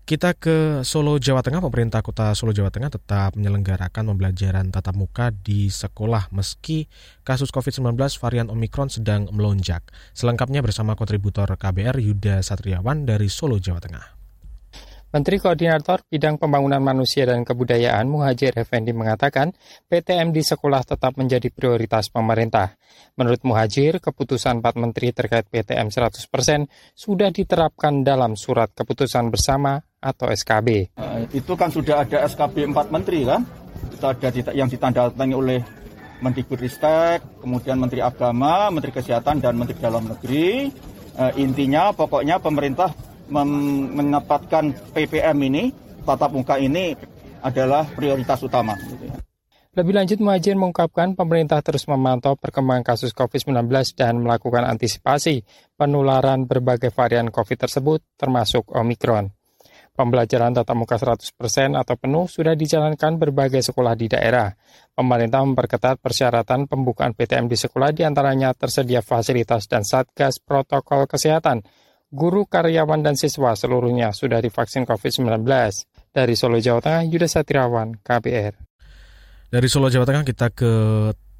Kita 0.01 0.35
ke 0.35 0.81
Solo, 0.81 1.21
Jawa 1.21 1.39
Tengah. 1.39 1.63
Pemerintah 1.63 2.03
Kota 2.03 2.35
Solo, 2.35 2.51
Jawa 2.51 2.73
Tengah 2.73 2.91
tetap 2.91 3.37
menyelenggarakan 3.37 4.11
pembelajaran 4.11 4.67
tatap 4.73 4.97
muka 4.97 5.31
di 5.31 5.71
sekolah 5.71 6.33
meski 6.35 6.89
kasus 7.23 7.53
COVID-19 7.53 7.95
varian 8.19 8.51
Omikron 8.51 8.91
sedang 8.91 9.29
melonjak. 9.31 9.87
Selengkapnya 10.11 10.59
bersama 10.59 10.99
kontributor 10.99 11.47
KBR 11.53 12.01
Yuda 12.01 12.43
Satriawan 12.43 13.07
dari 13.07 13.29
Solo, 13.29 13.61
Jawa 13.61 13.79
Tengah. 13.79 14.21
Menteri 15.11 15.43
Koordinator 15.43 16.07
Bidang 16.07 16.39
Pembangunan 16.39 16.79
Manusia 16.79 17.27
dan 17.27 17.43
Kebudayaan 17.43 18.07
Muhajir 18.07 18.55
Effendi 18.55 18.95
mengatakan 18.95 19.51
PTM 19.91 20.31
di 20.31 20.39
sekolah 20.39 20.87
tetap 20.87 21.19
menjadi 21.19 21.51
prioritas 21.51 22.07
pemerintah. 22.07 22.79
Menurut 23.19 23.43
Muhajir, 23.43 23.99
keputusan 23.99 24.63
empat 24.63 24.79
menteri 24.79 25.11
terkait 25.11 25.51
PTM 25.51 25.91
100% 25.91 26.95
sudah 26.95 27.27
diterapkan 27.27 28.07
dalam 28.07 28.39
surat 28.39 28.71
keputusan 28.71 29.27
bersama 29.27 29.83
atau 30.01 30.27
SKB. 30.33 30.97
Nah, 30.97 31.29
itu 31.29 31.53
kan 31.53 31.69
sudah 31.69 32.01
ada 32.01 32.25
SKB 32.25 32.73
empat 32.73 32.89
menteri 32.89 33.23
kan? 33.23 33.45
Itu 33.93 34.05
ada 34.09 34.27
yang 34.51 34.67
ditandatangani 34.67 35.35
oleh 35.37 35.59
Mendikbudristek, 36.21 37.41
kemudian 37.41 37.81
Menteri 37.81 38.01
Agama, 38.05 38.69
Menteri 38.69 38.93
Kesehatan, 38.93 39.41
dan 39.41 39.57
Menteri 39.57 39.81
Dalam 39.81 40.05
Negeri. 40.05 40.69
E, 41.17 41.23
intinya 41.41 41.89
pokoknya 41.89 42.37
pemerintah 42.37 42.93
menetapkan 43.31 44.69
PPM 44.93 45.37
ini, 45.49 45.73
tatap 46.05 46.29
muka 46.29 46.61
ini 46.61 46.93
adalah 47.41 47.89
prioritas 47.89 48.37
utama. 48.45 48.77
Lebih 49.71 49.97
lanjut, 49.97 50.19
Muhajir 50.19 50.59
mengungkapkan 50.59 51.15
pemerintah 51.15 51.63
terus 51.63 51.87
memantau 51.87 52.35
perkembangan 52.37 52.83
kasus 52.83 53.15
COVID-19 53.15 53.71
dan 53.95 54.19
melakukan 54.19 54.67
antisipasi 54.67 55.47
penularan 55.79 56.45
berbagai 56.45 56.91
varian 56.91 57.31
COVID 57.33 57.65
tersebut, 57.65 58.03
termasuk 58.19 58.67
Omikron. 58.67 59.40
Pembelajaran 60.01 60.57
tatap 60.57 60.73
muka 60.73 60.97
100% 60.97 61.77
atau 61.77 61.93
penuh 61.93 62.25
sudah 62.25 62.57
dijalankan 62.57 63.21
berbagai 63.21 63.61
sekolah 63.61 63.93
di 63.93 64.09
daerah. 64.09 64.49
Pemerintah 64.97 65.45
memperketat 65.45 66.01
persyaratan 66.01 66.65
pembukaan 66.65 67.13
PTM 67.13 67.45
di 67.45 67.53
sekolah 67.53 67.93
di 67.93 68.01
antaranya 68.01 68.49
tersedia 68.57 69.05
fasilitas 69.05 69.69
dan 69.69 69.85
satgas 69.85 70.41
protokol 70.41 71.05
kesehatan 71.05 71.61
guru, 72.11 72.43
karyawan, 72.43 73.05
dan 73.05 73.15
siswa 73.15 73.55
seluruhnya 73.55 74.11
sudah 74.11 74.43
divaksin 74.43 74.83
COVID-19. 74.83 75.47
Dari 76.11 76.35
Solo, 76.35 76.59
Jawa 76.59 76.83
Tengah, 76.83 77.03
Yuda 77.07 77.27
Satriawan, 77.31 78.03
KBR. 78.03 78.53
Dari 79.47 79.67
Solo, 79.71 79.87
Jawa 79.87 80.03
Tengah 80.03 80.25
kita 80.27 80.51
ke 80.51 80.71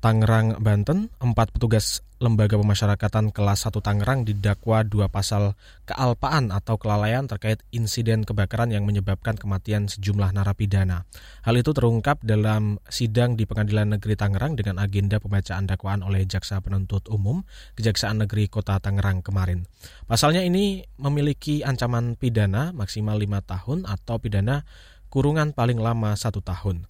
Tangerang, 0.02 0.58
Banten, 0.58 1.14
empat 1.22 1.54
petugas 1.54 2.02
lembaga 2.18 2.58
pemasyarakatan 2.58 3.30
kelas 3.30 3.70
1 3.70 3.86
Tangerang 3.86 4.26
didakwa 4.26 4.82
dua 4.82 5.14
pasal 5.14 5.54
kealpaan 5.86 6.50
atau 6.50 6.82
kelalaian 6.82 7.30
terkait 7.30 7.62
insiden 7.70 8.26
kebakaran 8.26 8.74
yang 8.74 8.82
menyebabkan 8.82 9.38
kematian 9.38 9.86
sejumlah 9.86 10.34
narapidana. 10.34 11.06
Hal 11.46 11.54
itu 11.54 11.70
terungkap 11.70 12.18
dalam 12.26 12.82
sidang 12.90 13.38
di 13.38 13.46
Pengadilan 13.46 13.94
Negeri 13.94 14.18
Tangerang 14.18 14.58
dengan 14.58 14.82
agenda 14.82 15.22
pembacaan 15.22 15.70
dakwaan 15.70 16.02
oleh 16.02 16.26
Jaksa 16.26 16.66
Penuntut 16.66 17.06
Umum 17.06 17.46
Kejaksaan 17.78 18.26
Negeri 18.26 18.50
Kota 18.50 18.82
Tangerang 18.82 19.22
kemarin. 19.22 19.70
Pasalnya 20.10 20.42
ini 20.42 20.82
memiliki 20.98 21.62
ancaman 21.62 22.18
pidana 22.18 22.74
maksimal 22.74 23.22
lima 23.22 23.46
tahun 23.46 23.86
atau 23.86 24.18
pidana 24.18 24.66
kurungan 25.14 25.54
paling 25.54 25.78
lama 25.78 26.18
satu 26.18 26.42
tahun. 26.42 26.90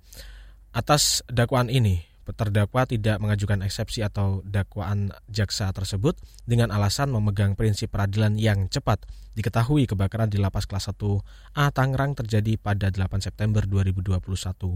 Atas 0.72 1.20
dakwaan 1.28 1.68
ini, 1.68 2.11
terdakwa 2.30 2.86
tidak 2.86 3.18
mengajukan 3.18 3.66
eksepsi 3.66 4.06
atau 4.06 4.46
dakwaan 4.46 5.14
jaksa 5.30 5.70
tersebut 5.74 6.18
dengan 6.46 6.70
alasan 6.70 7.10
memegang 7.14 7.54
prinsip 7.54 7.92
peradilan 7.94 8.38
yang 8.38 8.70
cepat. 8.70 9.04
Diketahui 9.32 9.88
kebakaran 9.88 10.28
di 10.28 10.42
lapas 10.42 10.68
kelas 10.68 10.92
1A 10.92 11.72
Tangerang 11.72 12.18
terjadi 12.18 12.60
pada 12.60 12.92
8 12.92 13.24
September 13.24 13.64
2021 13.64 14.20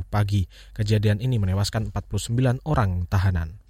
pagi. 0.07 0.47
Kejadian 0.71 1.19
ini 1.19 1.41
menewaskan 1.41 1.91
49 1.91 2.63
orang 2.63 3.03
tahanan. 3.11 3.64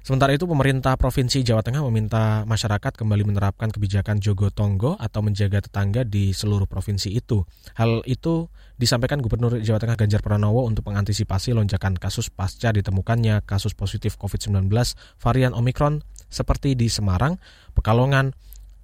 Sementara 0.00 0.32
itu, 0.32 0.48
pemerintah 0.48 0.96
Provinsi 0.96 1.44
Jawa 1.44 1.60
Tengah 1.60 1.84
meminta 1.84 2.48
masyarakat 2.48 2.96
kembali 2.96 3.20
menerapkan 3.28 3.68
kebijakan 3.68 4.16
Jogo 4.16 4.48
Tonggo 4.48 4.96
atau 4.96 5.20
menjaga 5.20 5.60
tetangga 5.60 6.08
di 6.08 6.32
seluruh 6.32 6.64
provinsi 6.64 7.12
itu. 7.12 7.44
Hal 7.76 8.00
itu 8.08 8.48
disampaikan 8.80 9.20
Gubernur 9.20 9.60
Jawa 9.60 9.76
Tengah 9.76 10.00
Ganjar 10.00 10.24
Pranowo 10.24 10.64
untuk 10.64 10.88
mengantisipasi 10.88 11.52
lonjakan 11.52 12.00
kasus 12.00 12.32
pasca 12.32 12.72
ditemukannya 12.72 13.44
kasus 13.44 13.76
positif 13.76 14.16
COVID-19 14.16 14.72
varian 15.20 15.52
Omikron 15.52 16.00
seperti 16.32 16.72
di 16.72 16.88
Semarang, 16.88 17.36
Pekalongan, 17.76 18.32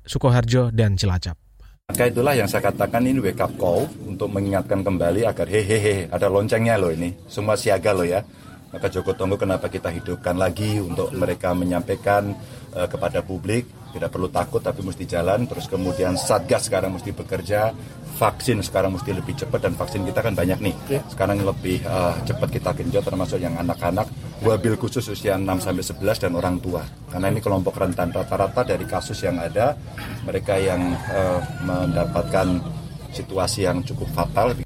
Sukoharjo, 0.04 0.68
dan 0.68 1.00
Cilacap. 1.00 1.40
Maka 1.88 2.12
itulah 2.12 2.36
yang 2.36 2.50
saya 2.50 2.68
katakan 2.68 3.08
ini 3.08 3.24
wake 3.24 3.40
up 3.40 3.56
call 3.56 3.88
untuk 4.04 4.28
mengingatkan 4.28 4.84
kembali 4.84 5.24
agar 5.24 5.48
hehehe 5.48 6.12
ada 6.12 6.28
loncengnya 6.28 6.76
loh 6.76 6.92
ini, 6.92 7.14
semua 7.30 7.56
siaga 7.56 7.96
loh 7.96 8.04
ya 8.04 8.20
Maka 8.76 8.92
Joko 8.92 9.16
Tonggo 9.16 9.40
kenapa 9.40 9.72
kita 9.72 9.88
hidupkan 9.88 10.36
lagi 10.36 10.76
untuk 10.76 11.08
mereka 11.16 11.56
menyampaikan 11.56 12.36
uh, 12.76 12.84
kepada 12.84 13.24
publik? 13.24 13.64
Tidak 13.96 14.12
perlu 14.12 14.28
takut 14.28 14.60
tapi 14.60 14.84
mesti 14.84 15.08
jalan. 15.08 15.48
Terus 15.48 15.64
kemudian 15.64 16.12
satgas 16.20 16.68
sekarang 16.68 16.92
mesti 16.92 17.16
bekerja. 17.16 17.72
Vaksin 18.20 18.60
sekarang 18.60 18.92
mesti 18.92 19.16
lebih 19.16 19.32
cepat 19.32 19.64
dan 19.64 19.72
vaksin 19.72 20.04
kita 20.04 20.20
kan 20.20 20.36
banyak 20.36 20.60
nih. 20.60 20.76
Sekarang 21.08 21.40
lebih 21.40 21.80
uh, 21.88 22.20
cepat 22.28 22.52
kita 22.52 22.76
genjot 22.76 23.08
termasuk 23.08 23.40
yang 23.40 23.56
anak-anak. 23.56 24.12
Wabil 24.44 24.76
khusus 24.76 25.08
usia 25.08 25.40
6 25.40 25.48
sampai 25.64 25.80
11 25.80 26.28
dan 26.28 26.32
orang 26.36 26.60
tua. 26.60 26.84
Karena 27.08 27.32
ini 27.32 27.40
kelompok 27.40 27.80
rentan 27.80 28.12
rata-rata 28.12 28.60
dari 28.60 28.84
kasus 28.84 29.24
yang 29.24 29.40
ada. 29.40 29.72
Mereka 30.28 30.52
yang 30.60 30.92
uh, 31.16 31.40
mendapatkan 31.64 32.60
situasi 33.16 33.64
yang 33.64 33.80
cukup 33.80 34.12
fatal 34.12 34.65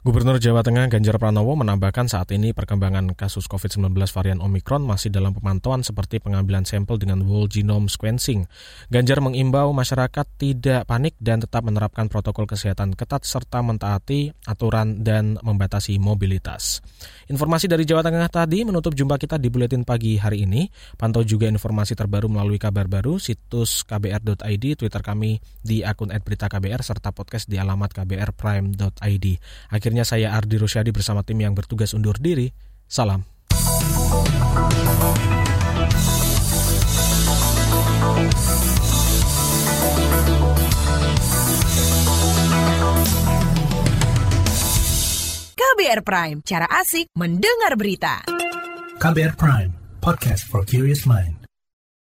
Gubernur 0.00 0.40
Jawa 0.40 0.64
Tengah 0.64 0.88
Ganjar 0.88 1.20
Pranowo 1.20 1.60
menambahkan 1.60 2.08
saat 2.08 2.32
ini 2.32 2.56
perkembangan 2.56 3.12
kasus 3.12 3.44
COVID-19 3.44 3.92
varian 4.16 4.40
Omikron 4.40 4.80
masih 4.80 5.12
dalam 5.12 5.36
pemantauan 5.36 5.84
seperti 5.84 6.24
pengambilan 6.24 6.64
sampel 6.64 6.96
dengan 6.96 7.20
whole 7.20 7.44
genome 7.52 7.84
sequencing. 7.84 8.48
Ganjar 8.88 9.20
mengimbau 9.20 9.76
masyarakat 9.76 10.24
tidak 10.40 10.88
panik 10.88 11.20
dan 11.20 11.44
tetap 11.44 11.68
menerapkan 11.68 12.08
protokol 12.08 12.48
kesehatan 12.48 12.96
ketat 12.96 13.28
serta 13.28 13.60
mentaati 13.60 14.32
aturan 14.48 15.04
dan 15.04 15.36
membatasi 15.44 16.00
mobilitas. 16.00 16.80
Informasi 17.28 17.68
dari 17.68 17.84
Jawa 17.84 18.00
Tengah 18.00 18.32
tadi 18.32 18.64
menutup 18.64 18.96
jumpa 18.96 19.20
kita 19.20 19.36
di 19.36 19.52
Buletin 19.52 19.84
Pagi 19.84 20.16
hari 20.16 20.48
ini. 20.48 20.64
Pantau 20.96 21.20
juga 21.28 21.44
informasi 21.44 21.92
terbaru 21.92 22.32
melalui 22.32 22.56
kabar 22.56 22.88
baru, 22.88 23.20
situs 23.20 23.84
kbr.id, 23.84 24.64
Twitter 24.80 25.02
kami 25.04 25.44
di 25.60 25.84
akun 25.84 26.08
@beritaKBR 26.08 26.80
serta 26.80 27.12
podcast 27.12 27.52
di 27.52 27.60
alamat 27.60 27.92
kbrprime.id. 27.92 29.26
Akhir 29.68 29.89
Akhirnya 29.90 30.06
saya 30.06 30.30
Ardi 30.38 30.54
Rusyadi 30.54 30.94
bersama 30.94 31.26
tim 31.26 31.34
yang 31.42 31.50
bertugas 31.50 31.98
undur 31.98 32.14
diri. 32.14 32.46
Salam. 32.86 33.26
KBR 45.58 46.06
Prime, 46.06 46.38
cara 46.46 46.70
asik 46.70 47.10
mendengar 47.18 47.74
berita. 47.74 48.22
KBR 49.02 49.34
Prime, 49.34 49.74
podcast 49.98 50.46
for 50.46 50.62
curious 50.62 51.02
mind. 51.02 51.39